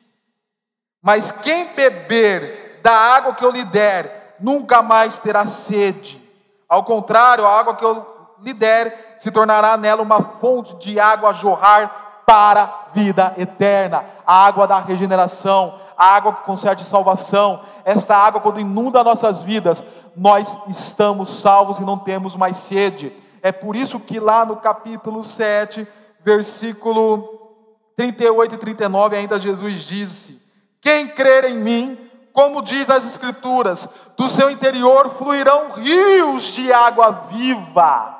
[1.02, 6.20] Mas quem beber da água que eu lhe der, nunca mais terá sede.
[6.68, 8.06] Ao contrário, a água que eu
[8.40, 14.04] lhe der se tornará nela uma fonte de água a jorrar para a vida eterna,
[14.26, 17.60] a água da regeneração, a água que concede salvação.
[17.90, 19.82] Esta água, quando inunda nossas vidas,
[20.16, 23.12] nós estamos salvos e não temos mais sede.
[23.42, 25.88] É por isso que lá no capítulo 7,
[26.24, 27.56] versículo
[27.96, 30.40] 38 e 39, ainda Jesus disse:
[30.80, 31.98] Quem crer em mim,
[32.32, 38.16] como diz as Escrituras, do seu interior fluirão rios de água viva.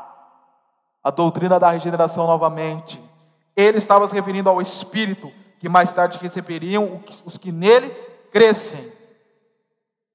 [1.03, 3.01] A doutrina da regeneração novamente.
[3.55, 5.31] Ele estava se referindo ao Espírito
[5.61, 7.91] que mais tarde receberiam os que nele
[8.33, 8.99] crescem.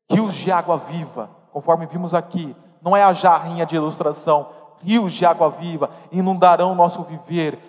[0.09, 4.49] Rios de água viva, conforme vimos aqui, não é a jarrinha de ilustração,
[4.81, 7.59] rios de água viva inundarão o nosso viver,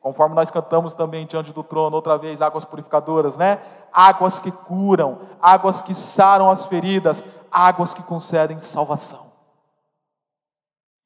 [0.00, 3.60] conforme nós cantamos também diante do trono, outra vez, águas purificadoras, né?
[3.92, 9.26] Águas que curam, águas que saram as feridas, águas que concedem salvação.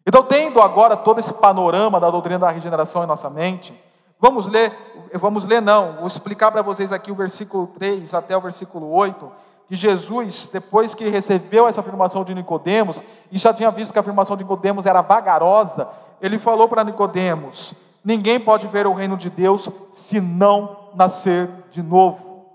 [0.06, 3.78] Então, tendo agora todo esse panorama da doutrina da regeneração em nossa mente,
[4.20, 4.76] Vamos ler,
[5.14, 9.32] vamos ler não, vou explicar para vocês aqui o versículo 3 até o versículo 8,
[9.70, 14.02] que Jesus, depois que recebeu essa afirmação de Nicodemos, e já tinha visto que a
[14.02, 15.86] afirmação de Nicodemos era vagarosa,
[16.20, 17.72] ele falou para Nicodemos:
[18.04, 22.46] ninguém pode ver o reino de Deus se não nascer de novo.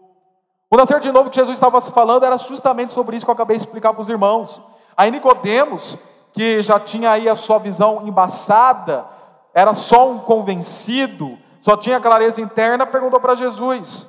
[0.69, 3.56] O nascer de novo que Jesus estava falando era justamente sobre isso que eu acabei
[3.56, 4.62] de explicar para os irmãos.
[4.97, 5.97] Aí Nicodemos,
[6.34, 9.06] que já tinha aí a sua visão embaçada,
[9.54, 14.06] era só um convencido, só tinha clareza interna, perguntou para Jesus: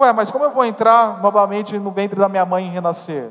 [0.00, 3.30] Ué, mas como eu vou entrar novamente no ventre da minha mãe e renascer?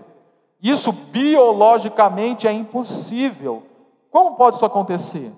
[0.62, 3.64] Isso biologicamente é impossível.
[4.12, 5.34] Como pode isso acontecer?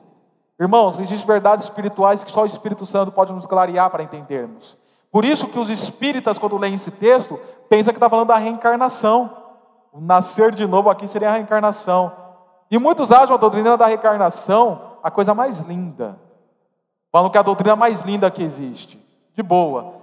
[0.60, 4.78] Irmãos, existem verdades espirituais que só o Espírito Santo pode nos clarear para entendermos.
[5.10, 7.40] Por isso que os espíritas, quando leem esse texto,
[7.70, 9.38] pensam que está falando da reencarnação.
[9.94, 12.12] O nascer de novo aqui seria a reencarnação.
[12.70, 16.20] E muitos acham a doutrina da reencarnação a coisa mais linda.
[17.10, 19.00] Falam que é a doutrina mais linda que existe.
[19.34, 20.01] De boa.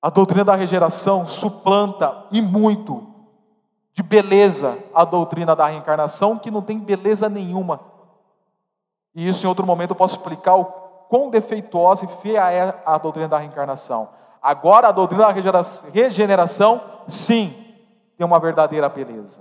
[0.00, 3.14] A doutrina da regeneração suplanta e muito
[3.92, 7.80] de beleza a doutrina da reencarnação, que não tem beleza nenhuma.
[9.14, 10.66] E isso em outro momento eu posso explicar o
[11.08, 14.10] quão defeituosa e feia é a doutrina da reencarnação.
[14.42, 15.60] Agora, a doutrina da
[15.92, 17.52] regeneração, sim,
[18.18, 19.40] tem uma verdadeira beleza.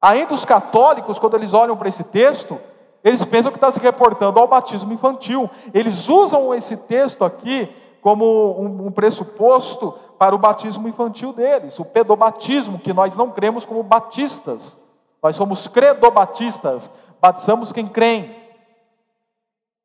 [0.00, 2.60] Ainda os católicos, quando eles olham para esse texto,
[3.02, 5.50] eles pensam que está se reportando ao batismo infantil.
[5.74, 7.68] Eles usam esse texto aqui
[8.02, 13.82] como um, pressuposto para o batismo infantil deles, o pedobatismo, que nós não cremos como
[13.82, 14.76] batistas.
[15.22, 18.28] Nós somos credobatistas, batizamos quem crê.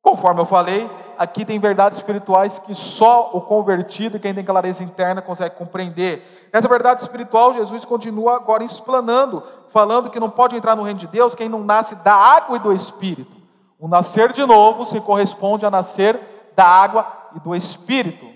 [0.02, 5.22] Conforme eu falei, aqui tem verdades espirituais que só o convertido quem tem clareza interna
[5.22, 6.48] consegue compreender.
[6.52, 11.06] Essa verdade espiritual, Jesus continua agora explanando, falando que não pode entrar no reino de
[11.06, 13.36] Deus quem não nasce da água e do Espírito.
[13.78, 16.20] O nascer de novo se corresponde a nascer
[16.56, 18.26] da água e do Espírito.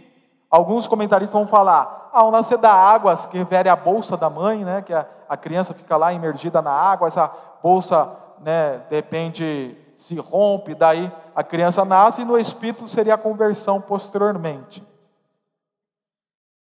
[0.50, 4.64] Alguns comentaristas vão falar, ah, o nascer da água, que refere à bolsa da mãe,
[4.64, 7.30] né, que a, a criança fica lá imergida na água, essa
[7.62, 13.18] bolsa, né, de repente se rompe, daí a criança nasce e no espírito seria a
[13.18, 14.86] conversão posteriormente.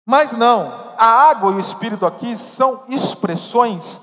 [0.04, 4.00] Mas não, a água e o espírito aqui são expressões,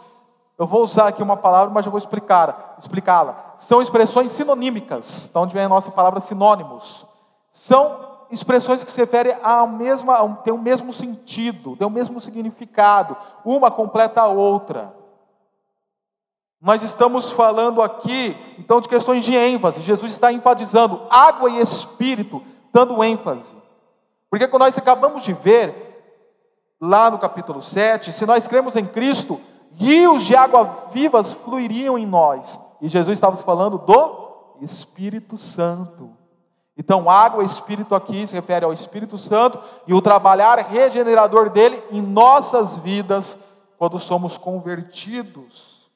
[0.58, 3.54] eu vou usar aqui uma palavra, mas eu vou explicar, explicá-la.
[3.60, 7.06] São expressões sinonímicas, de onde vem a nossa palavra sinônimos.
[7.52, 13.16] São expressões que se referem a mesma, tem o mesmo sentido, tem o mesmo significado,
[13.46, 14.94] uma completa a outra.
[16.62, 19.80] Nós estamos falando aqui, então, de questões de ênfase.
[19.82, 22.42] Jesus está enfatizando água e espírito,
[22.74, 23.56] dando ênfase.
[24.30, 25.88] Porque quando nós acabamos de ver,
[26.82, 29.40] lá no capítulo 7, se nós cremos em Cristo,
[29.76, 32.60] rios de água vivas fluiriam em nós.
[32.82, 36.12] E Jesus estava falando do Espírito Santo.
[36.78, 42.02] Então, água espírito aqui se refere ao Espírito Santo e o trabalhar regenerador dele em
[42.02, 43.38] nossas vidas
[43.78, 45.90] quando somos convertidos.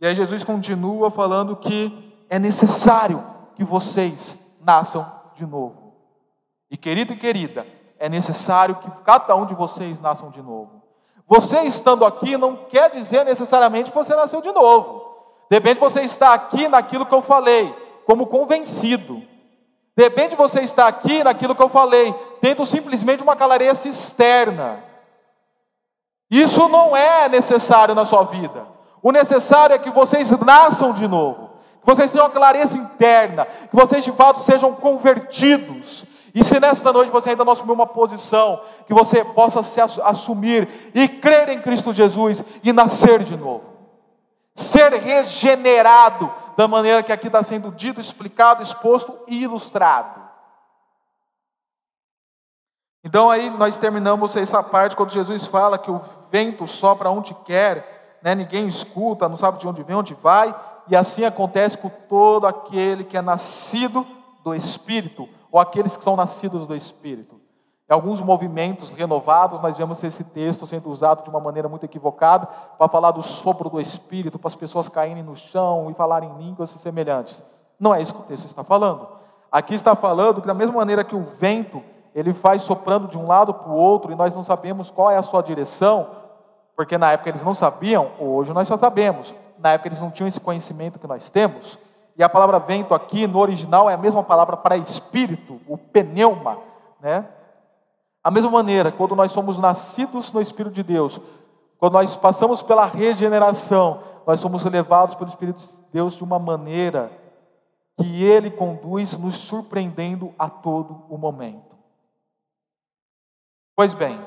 [0.00, 3.24] E aí Jesus continua falando que é necessário
[3.56, 5.94] que vocês nasçam de novo.
[6.70, 7.66] E querido e querida,
[7.98, 10.80] é necessário que cada um de vocês nasçam de novo.
[11.26, 15.10] Você estando aqui não quer dizer necessariamente que você nasceu de novo.
[15.50, 17.74] De repente você está aqui naquilo que eu falei,
[18.06, 19.22] como convencido.
[20.00, 24.82] De repente você está aqui naquilo que eu falei, tendo simplesmente uma clareza externa.
[26.30, 28.66] Isso não é necessário na sua vida.
[29.02, 31.50] O necessário é que vocês nasçam de novo,
[31.82, 36.06] que vocês tenham clareza interna, que vocês de fato sejam convertidos.
[36.34, 40.90] E se nesta noite você ainda não assumiu uma posição, que você possa se assumir
[40.94, 43.64] e crer em Cristo Jesus e nascer de novo,
[44.54, 50.20] ser regenerado da maneira que aqui está sendo dito, explicado, exposto e ilustrado.
[53.02, 58.18] Então aí nós terminamos essa parte quando Jesus fala que o vento sopra onde quer
[58.22, 60.54] né, ninguém escuta, não sabe de onde vem, onde vai,
[60.86, 64.06] e assim acontece com todo aquele que é nascido
[64.44, 67.39] do Espírito, ou aqueles que são nascidos do Espírito.
[67.90, 72.46] Em alguns movimentos renovados, nós vemos esse texto sendo usado de uma maneira muito equivocada
[72.78, 76.70] para falar do sopro do Espírito, para as pessoas caírem no chão e falarem línguas
[76.70, 77.42] semelhantes.
[77.80, 79.08] Não é isso que o texto está falando.
[79.50, 81.82] Aqui está falando que, da mesma maneira que o vento
[82.14, 85.16] ele faz soprando de um lado para o outro e nós não sabemos qual é
[85.16, 86.06] a sua direção,
[86.76, 89.34] porque na época eles não sabiam, hoje nós já sabemos.
[89.58, 91.76] Na época eles não tinham esse conhecimento que nós temos.
[92.16, 96.56] E a palavra vento aqui no original é a mesma palavra para espírito, o pneuma,
[97.00, 97.24] né?
[98.22, 101.20] A mesma maneira, quando nós somos nascidos no Espírito de Deus,
[101.78, 107.10] quando nós passamos pela regeneração, nós somos levados pelo Espírito de Deus de uma maneira
[107.98, 111.76] que Ele conduz, nos surpreendendo a todo o momento.
[113.74, 114.20] Pois bem,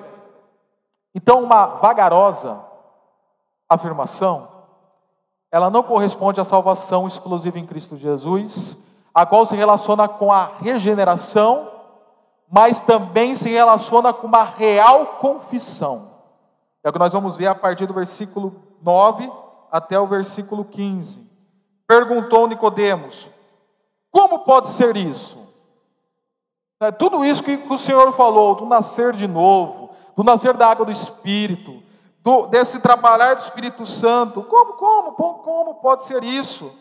[1.15, 2.60] então, uma vagarosa
[3.69, 4.47] afirmação,
[5.51, 8.75] ela não corresponde à salvação exclusiva em Cristo Jesus,
[9.13, 11.69] a qual se relaciona com a regeneração,
[12.51, 16.12] mas também se relaciona com uma real confissão.
[16.84, 19.32] É o que nós vamos ver a partir do versículo 9
[19.71, 21.19] até o versículo 15.
[21.88, 23.30] Perguntou Nicodemos:
[24.11, 25.41] Como pode ser isso?
[26.80, 30.86] É, tudo isso que o Senhor falou, do nascer de novo, do nascer da água
[30.86, 31.82] do Espírito,
[32.22, 34.43] do, desse trabalhar do Espírito Santo.
[34.43, 36.72] Como, como, como pode ser isso?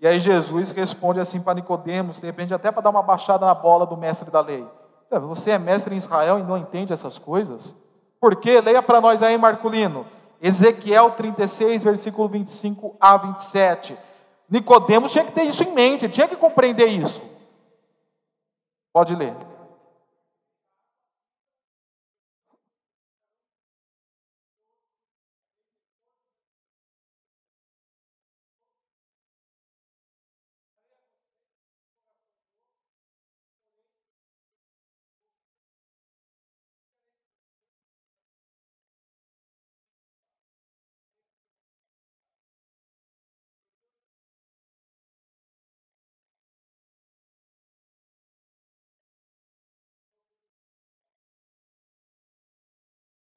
[0.00, 3.54] E aí Jesus responde assim para Nicodemos, de repente até para dar uma baixada na
[3.54, 4.64] bola do mestre da lei.
[5.10, 7.74] Você é mestre em Israel e não entende essas coisas?
[8.20, 8.60] Por quê?
[8.60, 10.06] Leia para nós aí, Marculino.
[10.40, 13.96] Ezequiel 36, versículo 25 a 27.
[14.48, 17.22] Nicodemos tinha que ter isso em mente, tinha que compreender isso.
[18.92, 19.34] Pode ler.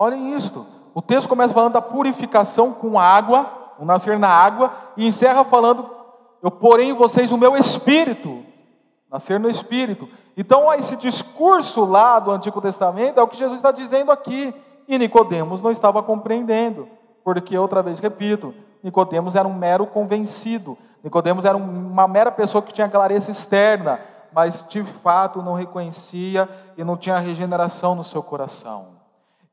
[0.02, 0.66] Olhem isto.
[0.96, 3.46] O texto começa falando da purificação com água,
[3.78, 5.88] o nascer na água, e encerra falando:
[6.42, 8.44] Eu porei em vocês o meu espírito,
[9.12, 10.10] nascer no espírito.
[10.36, 14.52] Então, esse discurso lá do Antigo Testamento é o que Jesus está dizendo aqui.
[14.88, 16.88] E Nicodemos não estava compreendendo,
[17.24, 20.76] porque outra vez repito, Nicodemos era um mero convencido.
[21.04, 24.00] Nicodemos era uma mera pessoa que tinha clareza externa,
[24.34, 28.91] mas de fato não reconhecia e não tinha regeneração no seu coração.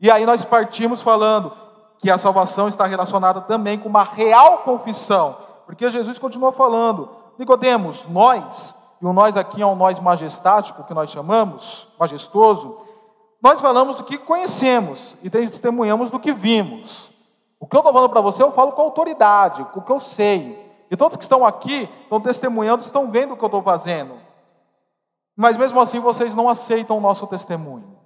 [0.01, 1.53] E aí nós partimos falando
[1.99, 5.36] que a salvação está relacionada também com uma real confissão,
[5.66, 10.94] porque Jesus continua falando, Nicodemos, nós, e o nós aqui é um nós majestático que
[10.94, 12.78] nós chamamos, majestoso,
[13.42, 17.11] nós falamos do que conhecemos e testemunhamos do que vimos.
[17.61, 20.01] O que eu estou falando para você, eu falo com autoridade, com o que eu
[20.01, 20.66] sei.
[20.90, 24.14] E todos que estão aqui estão testemunhando, estão vendo o que eu estou fazendo.
[25.36, 27.96] Mas mesmo assim vocês não aceitam o nosso testemunho.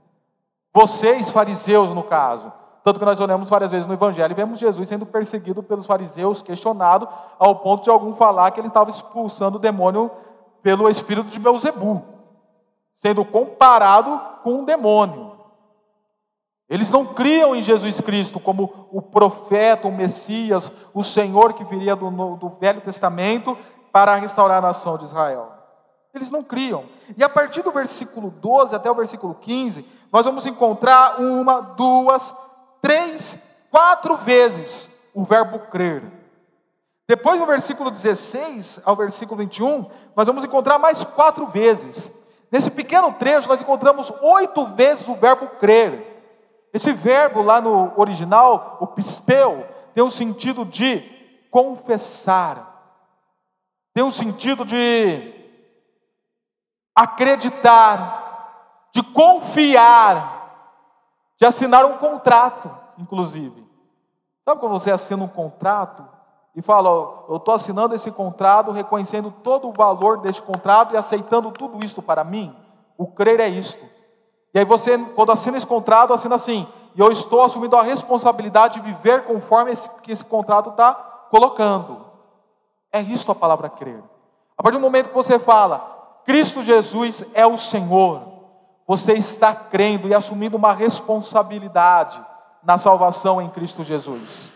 [0.74, 2.52] Vocês, fariseus, no caso.
[2.82, 6.42] Tanto que nós olhamos várias vezes no Evangelho e vemos Jesus sendo perseguido pelos fariseus,
[6.42, 7.08] questionado,
[7.38, 10.10] ao ponto de algum falar que ele estava expulsando o demônio
[10.62, 12.02] pelo espírito de Beuzebu,
[12.98, 15.32] sendo comparado com um demônio.
[16.68, 21.94] Eles não criam em Jesus Cristo como o profeta, o Messias, o Senhor que viria
[21.94, 23.56] do, do Velho Testamento
[23.92, 25.61] para restaurar a nação de Israel.
[26.14, 26.84] Eles não criam.
[27.16, 32.34] E a partir do versículo 12 até o versículo 15, nós vamos encontrar uma, duas,
[32.82, 33.38] três,
[33.70, 36.02] quatro vezes o verbo crer.
[37.08, 42.12] Depois do versículo 16 ao versículo 21, nós vamos encontrar mais quatro vezes.
[42.50, 46.10] Nesse pequeno trecho, nós encontramos oito vezes o verbo crer.
[46.72, 51.02] Esse verbo lá no original, o pisteu, tem o sentido de
[51.50, 52.70] confessar,
[53.92, 55.41] tem o sentido de
[56.94, 60.42] acreditar, de confiar,
[61.38, 63.66] de assinar um contrato, inclusive.
[64.44, 66.06] Sabe quando você assina um contrato
[66.54, 66.90] e fala,
[67.28, 72.02] eu estou assinando esse contrato, reconhecendo todo o valor deste contrato e aceitando tudo isto
[72.02, 72.54] para mim?
[72.98, 73.82] O crer é isto.
[74.54, 78.80] E aí você, quando assina esse contrato, assina assim, e eu estou assumindo a responsabilidade
[78.80, 80.92] de viver conforme esse, que esse contrato está
[81.30, 82.04] colocando.
[82.92, 84.02] É isto a palavra crer.
[84.56, 85.91] A partir do momento que você fala,
[86.24, 88.32] Cristo Jesus é o Senhor,
[88.86, 92.20] você está crendo e assumindo uma responsabilidade
[92.62, 94.50] na salvação em Cristo Jesus.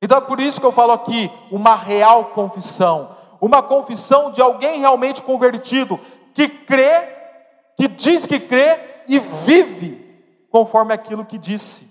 [0.00, 4.80] Então é por isso que eu falo aqui, uma real confissão, uma confissão de alguém
[4.80, 5.98] realmente convertido,
[6.34, 7.16] que crê,
[7.76, 10.06] que diz que crê e vive
[10.50, 11.88] conforme aquilo que disse,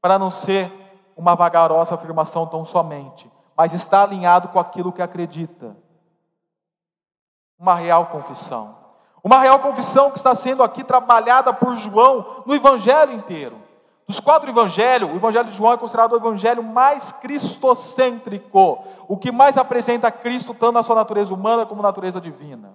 [0.00, 0.72] para não ser
[1.16, 5.76] uma vagarosa afirmação tão somente, mas está alinhado com aquilo que acredita
[7.58, 8.76] uma real confissão.
[9.22, 13.56] Uma real confissão que está sendo aqui trabalhada por João no evangelho inteiro.
[14.06, 19.32] Dos quatro evangelhos, o evangelho de João é considerado o evangelho mais cristocêntrico, o que
[19.32, 22.74] mais apresenta Cristo tanto na sua natureza humana como na natureza divina.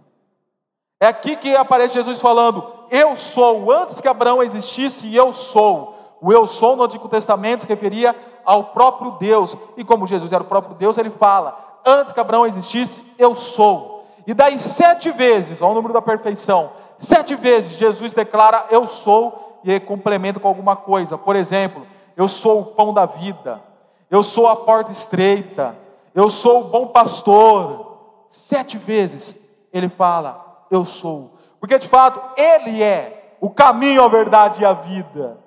[1.00, 5.96] É aqui que aparece Jesus falando: Eu sou, antes que Abraão existisse, eu sou.
[6.20, 10.44] O eu sou no Antigo Testamento se referia ao próprio Deus, e como Jesus era
[10.44, 13.91] o próprio Deus, ele fala: Antes que Abraão existisse, eu sou.
[14.26, 19.60] E daí sete vezes, olha o número da perfeição, sete vezes Jesus declara eu sou
[19.64, 21.18] e complementa com alguma coisa.
[21.18, 23.62] Por exemplo, eu sou o pão da vida,
[24.10, 25.76] eu sou a porta estreita,
[26.14, 27.90] eu sou o bom pastor.
[28.30, 29.36] Sete vezes
[29.74, 34.72] ele fala eu sou, porque de fato ele é o caminho, a verdade e a
[34.72, 35.38] vida,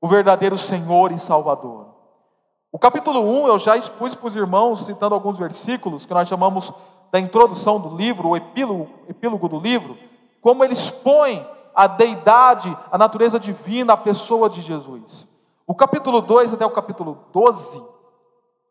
[0.00, 1.86] o verdadeiro Senhor e Salvador.
[2.70, 6.72] O capítulo 1 eu já expus para os irmãos, citando alguns versículos que nós chamamos
[7.12, 9.96] da introdução do livro, o epílogo, epílogo do livro,
[10.40, 15.28] como ele expõe a deidade, a natureza divina, a pessoa de Jesus.
[15.66, 17.82] O capítulo 2 até o capítulo 12,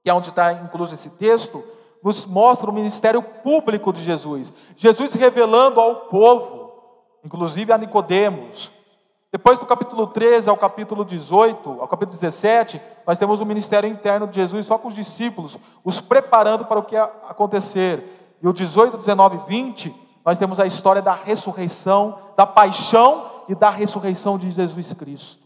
[0.04, 1.64] que é onde está incluso esse texto,
[2.04, 4.54] nos mostra o ministério público de Jesus.
[4.76, 6.72] Jesus revelando ao povo,
[7.24, 8.72] inclusive a Nicodemos.
[9.32, 14.28] Depois do capítulo 13 ao capítulo 18, ao capítulo 17, nós temos o ministério interno
[14.28, 18.54] de Jesus só com os discípulos, os preparando para o que ia acontecer e o
[18.54, 24.38] 18, 19 e 20, nós temos a história da ressurreição, da paixão e da ressurreição
[24.38, 25.44] de Jesus Cristo.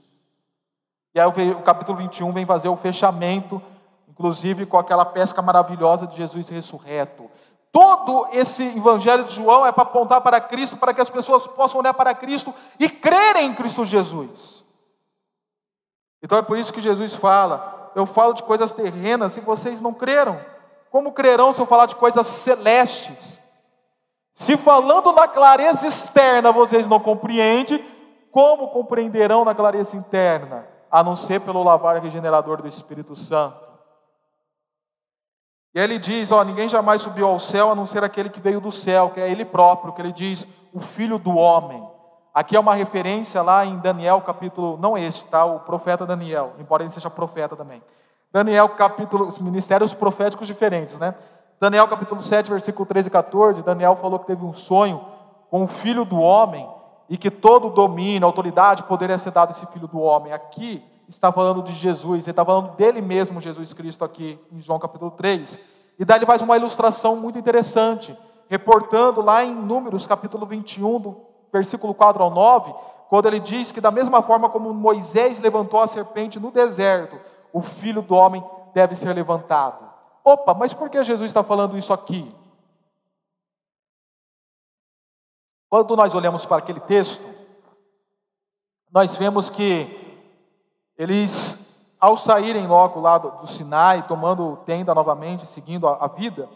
[1.16, 3.62] E aí o capítulo 21 vem fazer o fechamento,
[4.08, 7.30] inclusive com aquela pesca maravilhosa de Jesus ressurreto.
[7.72, 11.80] Todo esse evangelho de João é para apontar para Cristo, para que as pessoas possam
[11.80, 14.64] olhar para Cristo e crerem em Cristo Jesus.
[16.22, 19.94] Então é por isso que Jesus fala: Eu falo de coisas terrenas e vocês não
[19.94, 20.40] creram.
[20.94, 23.42] Como crerão se eu falar de coisas celestes?
[24.36, 27.84] Se falando na clareza externa vocês não compreendem,
[28.32, 33.58] como compreenderão na clareza interna, a não ser pelo lavar regenerador do Espírito Santo?
[35.74, 38.62] E ele diz: ó, ninguém jamais subiu ao céu a não ser aquele que veio
[38.62, 41.84] do céu, que é ele próprio, que ele diz, o Filho do Homem.
[42.32, 45.44] Aqui é uma referência lá em Daniel, capítulo, não este, tá?
[45.44, 47.82] O profeta Daniel, embora ele seja profeta também.
[48.34, 51.14] Daniel, capítulo, ministérios proféticos diferentes, né?
[51.60, 53.62] Daniel, capítulo 7, versículo 13 e 14.
[53.62, 55.06] Daniel falou que teve um sonho
[55.52, 56.68] com o filho do homem
[57.08, 60.34] e que todo domínio, autoridade poderia ser dado a esse filho do homem.
[60.34, 64.80] Aqui está falando de Jesus, ele está falando dele mesmo, Jesus Cristo, aqui em João
[64.80, 65.60] capítulo 3.
[66.00, 68.18] E daí ele faz uma ilustração muito interessante,
[68.50, 71.18] reportando lá em Números capítulo 21, do
[71.52, 72.74] versículo 4 ao 9,
[73.10, 77.16] quando ele diz que da mesma forma como Moisés levantou a serpente no deserto,
[77.54, 78.44] o filho do homem
[78.74, 79.88] deve ser levantado.
[80.26, 82.34] Opa, mas por que Jesus está falando isso aqui?
[85.70, 87.24] Quando nós olhamos para aquele texto,
[88.92, 90.00] nós vemos que
[90.98, 91.58] eles,
[92.00, 96.50] ao saírem logo lá do, do Sinai, tomando tenda novamente, seguindo a, a vida,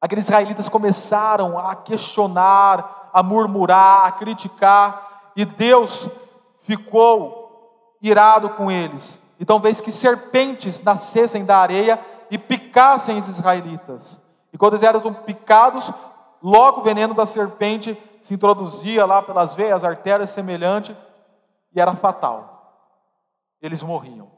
[0.00, 6.08] aqueles israelitas começaram a questionar, a murmurar, a criticar, e Deus
[6.62, 9.20] ficou irado com eles.
[9.44, 14.18] Então, vez que serpentes nascessem da areia e picassem os israelitas.
[14.50, 15.92] E quando eles eram picados,
[16.42, 20.96] logo o veneno da serpente se introduzia lá pelas veias, artérias semelhante,
[21.74, 22.54] e era fatal
[23.66, 24.28] eles morriam.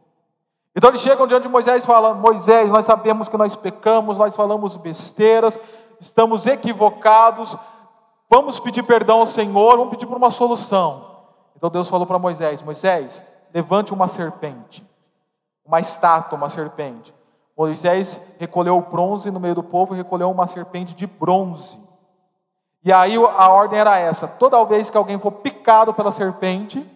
[0.75, 4.35] Então eles chegam diante de Moisés e falam: Moisés, nós sabemos que nós pecamos, nós
[4.35, 5.57] falamos besteiras,
[6.01, 7.57] estamos equivocados,
[8.29, 11.17] vamos pedir perdão ao Senhor, vamos pedir por uma solução.
[11.57, 14.85] Então Deus falou para Moisés: Moisés, levante uma serpente,
[15.67, 17.15] uma estátua, uma serpente.
[17.57, 21.81] Moisés recolheu o bronze no meio do povo e recolheu uma serpente de bronze.
[22.85, 26.87] E aí a ordem era essa: toda vez que alguém for picado pela serpente,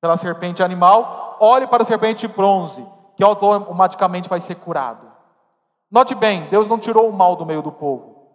[0.00, 5.10] pela serpente animal, olhe para a serpente de bronze, que automaticamente vai ser curado.
[5.90, 8.28] Note bem, Deus não tirou o mal do meio do povo,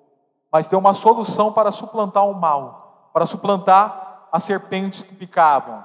[0.51, 5.83] mas deu uma solução para suplantar o mal, para suplantar as serpentes que picavam.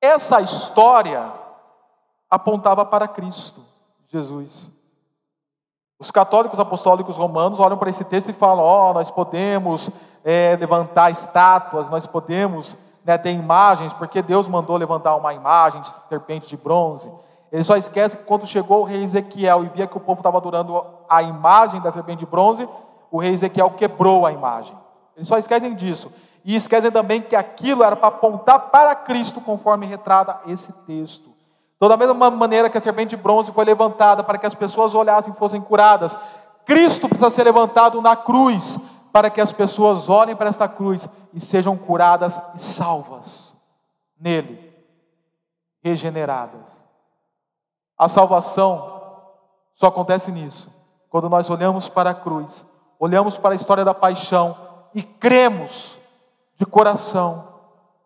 [0.00, 1.30] Essa história
[2.30, 3.60] apontava para Cristo,
[4.08, 4.70] Jesus.
[5.98, 9.90] Os católicos apostólicos romanos olham para esse texto e falam: Ó, oh, nós podemos
[10.24, 15.90] é, levantar estátuas, nós podemos né, tem imagens, porque Deus mandou levantar uma imagem de
[16.08, 17.10] serpente de bronze.
[17.50, 20.38] Ele só esquece que quando chegou o rei Ezequiel e via que o povo estava
[20.38, 22.68] adorando a imagem da serpente de bronze,
[23.10, 24.76] o rei Ezequiel quebrou a imagem.
[25.16, 26.12] Eles só esquecem disso.
[26.44, 31.29] E esquecem também que aquilo era para apontar para Cristo, conforme retrata esse texto.
[31.80, 34.94] Então, da mesma maneira que a serpente de bronze foi levantada para que as pessoas
[34.94, 36.14] olhassem e fossem curadas,
[36.66, 38.78] Cristo precisa ser levantado na cruz
[39.10, 43.54] para que as pessoas olhem para esta cruz e sejam curadas e salvas
[44.20, 44.70] nele,
[45.82, 46.66] regeneradas.
[47.96, 49.00] A salvação
[49.74, 50.70] só acontece nisso,
[51.08, 52.66] quando nós olhamos para a cruz,
[52.98, 54.54] olhamos para a história da paixão
[54.94, 55.98] e cremos
[56.58, 57.48] de coração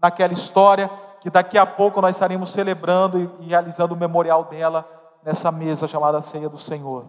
[0.01, 0.89] naquela história
[1.25, 4.87] que daqui a pouco nós estaremos celebrando e realizando o memorial dela
[5.23, 7.07] nessa mesa chamada Ceia do Senhor.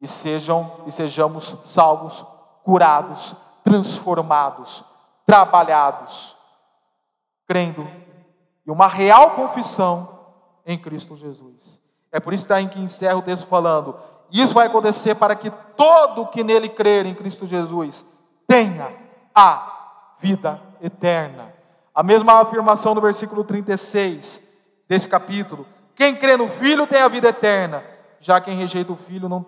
[0.00, 2.26] E sejam e sejamos salvos
[2.64, 4.84] curados, transformados,
[5.24, 6.36] trabalhados,
[7.46, 7.86] crendo
[8.66, 10.18] e uma real confissão
[10.66, 11.80] em Cristo Jesus.
[12.10, 13.96] É por isso daí que encerra o texto falando:
[14.28, 18.04] isso vai acontecer para que todo que nele crer em Cristo Jesus
[18.44, 18.92] tenha
[19.32, 21.57] a vida eterna.
[21.98, 24.40] A mesma afirmação no versículo 36
[24.88, 27.82] desse capítulo: quem crê no Filho tem a vida eterna,
[28.20, 29.44] já quem rejeita o Filho não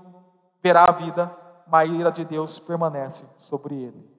[0.61, 1.33] terá a vida
[1.71, 4.11] a ira de Deus permanece sobre ele.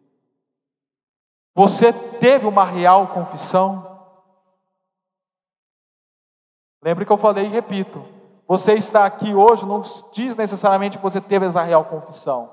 [1.53, 3.99] Você teve uma real confissão?
[6.81, 8.01] Lembre que eu falei e repito:
[8.47, 9.81] você está aqui hoje não
[10.13, 12.49] diz necessariamente que você teve essa real confissão.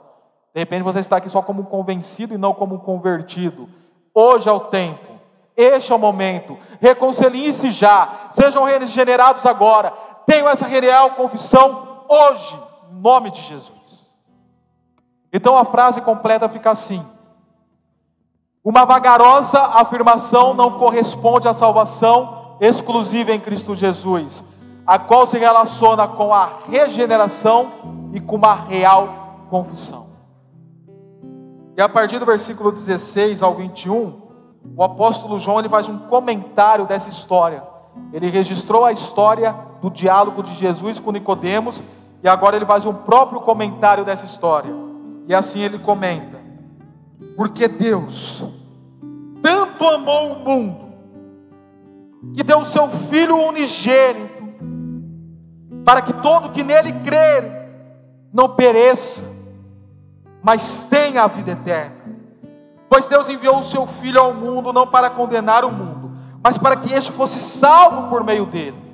[0.52, 3.68] De repente você está aqui só como convencido e não como convertido.
[4.12, 5.17] Hoje é o tempo,
[5.58, 6.56] este é o momento.
[6.80, 9.90] Reconciliem-se já, sejam regenerados agora.
[10.24, 12.56] Tenham essa real confissão hoje,
[12.92, 13.72] em nome de Jesus.
[15.32, 17.04] Então a frase completa fica assim:
[18.62, 24.44] Uma vagarosa afirmação não corresponde à salvação exclusiva em Cristo Jesus,
[24.86, 27.72] a qual se relaciona com a regeneração
[28.12, 29.08] e com uma real
[29.50, 30.06] confissão.
[31.76, 34.27] E a partir do versículo 16 ao 21,
[34.76, 37.62] o apóstolo João ele faz um comentário dessa história.
[38.12, 41.82] Ele registrou a história do diálogo de Jesus com Nicodemos
[42.22, 44.72] e agora ele faz um próprio comentário dessa história.
[45.26, 46.38] E assim ele comenta:
[47.36, 48.44] Porque Deus
[49.42, 50.94] tanto amou o mundo,
[52.34, 54.44] que deu o seu Filho unigênito,
[55.84, 57.58] para que todo que nele crer
[58.32, 59.24] não pereça,
[60.42, 61.97] mas tenha a vida eterna.
[62.88, 66.12] Pois Deus enviou o seu Filho ao mundo não para condenar o mundo,
[66.42, 68.88] mas para que este fosse salvo por meio dele.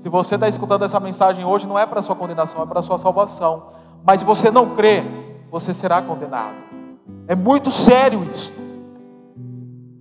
[0.00, 2.98] Se você está escutando essa mensagem hoje, não é para sua condenação, é para sua
[2.98, 3.68] salvação.
[4.04, 5.04] Mas se você não crê,
[5.50, 6.56] você será condenado.
[7.28, 8.52] É muito sério isso.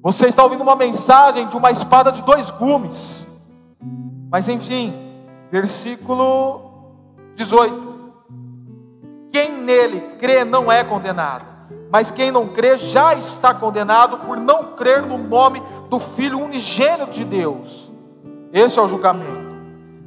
[0.01, 3.27] Você está ouvindo uma mensagem de uma espada de dois gumes.
[4.31, 4.93] Mas enfim,
[5.51, 6.61] versículo
[7.35, 7.91] 18.
[9.31, 11.45] Quem nele crê não é condenado,
[11.91, 17.11] mas quem não crê já está condenado por não crer no nome do Filho unigênito
[17.11, 17.91] de Deus.
[18.53, 19.51] Esse é o julgamento.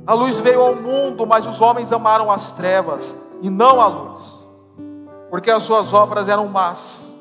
[0.06, 4.46] A luz veio ao mundo, mas os homens amaram as trevas e não a luz,
[5.28, 7.12] porque as suas obras eram más.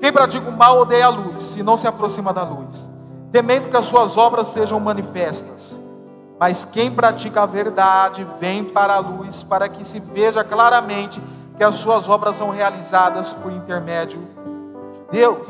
[0.00, 2.88] Quem pratica o mal odeia a luz e não se aproxima da luz,
[3.32, 5.78] temendo que as suas obras sejam manifestas.
[6.38, 11.20] Mas quem pratica a verdade vem para a luz, para que se veja claramente
[11.58, 14.20] que as suas obras são realizadas por intermédio
[15.10, 15.48] de Deus.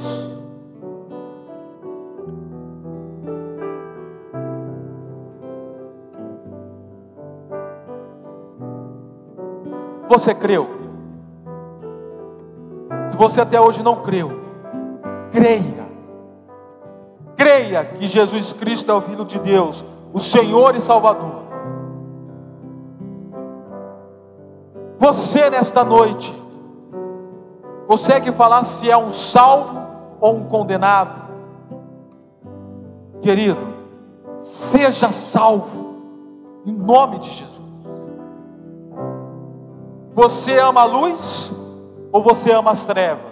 [10.09, 10.67] Você creu?
[13.11, 14.41] Se você até hoje não creu,
[15.31, 15.87] creia.
[17.37, 19.85] Creia que Jesus Cristo é o Filho de Deus,
[20.15, 21.47] o Senhor e Salvador.
[24.99, 26.34] Você nesta noite
[27.86, 29.78] consegue falar se é um salvo
[30.20, 31.28] ou um condenado?
[33.22, 33.74] Querido,
[34.40, 35.96] seja salvo
[36.66, 37.59] em nome de Jesus.
[40.14, 41.53] Você ama a luz
[42.11, 43.28] ou você ama as trevas?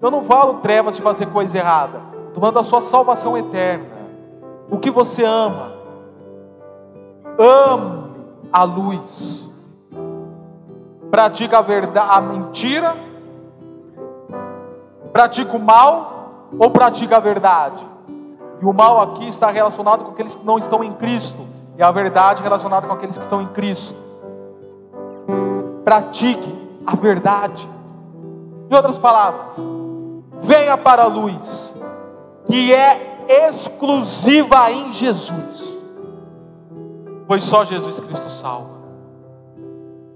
[0.00, 2.00] Eu não falo trevas de fazer coisa errada.
[2.28, 3.84] Estou falando da sua salvação eterna.
[4.70, 5.72] O que você ama?
[7.38, 8.14] Ame
[8.50, 9.47] a luz.
[11.10, 12.96] Pratica a verdade, a mentira?
[15.12, 17.86] Pratica o mal ou pratica a verdade?
[18.60, 21.46] E o mal aqui está relacionado com aqueles que não estão em Cristo,
[21.76, 23.94] e a verdade relacionada com aqueles que estão em Cristo
[25.84, 26.54] pratique
[26.86, 27.66] a verdade.
[28.70, 29.54] Em outras palavras,
[30.42, 31.74] venha para a luz,
[32.46, 35.78] que é exclusiva em Jesus,
[37.26, 38.77] pois só Jesus Cristo salva.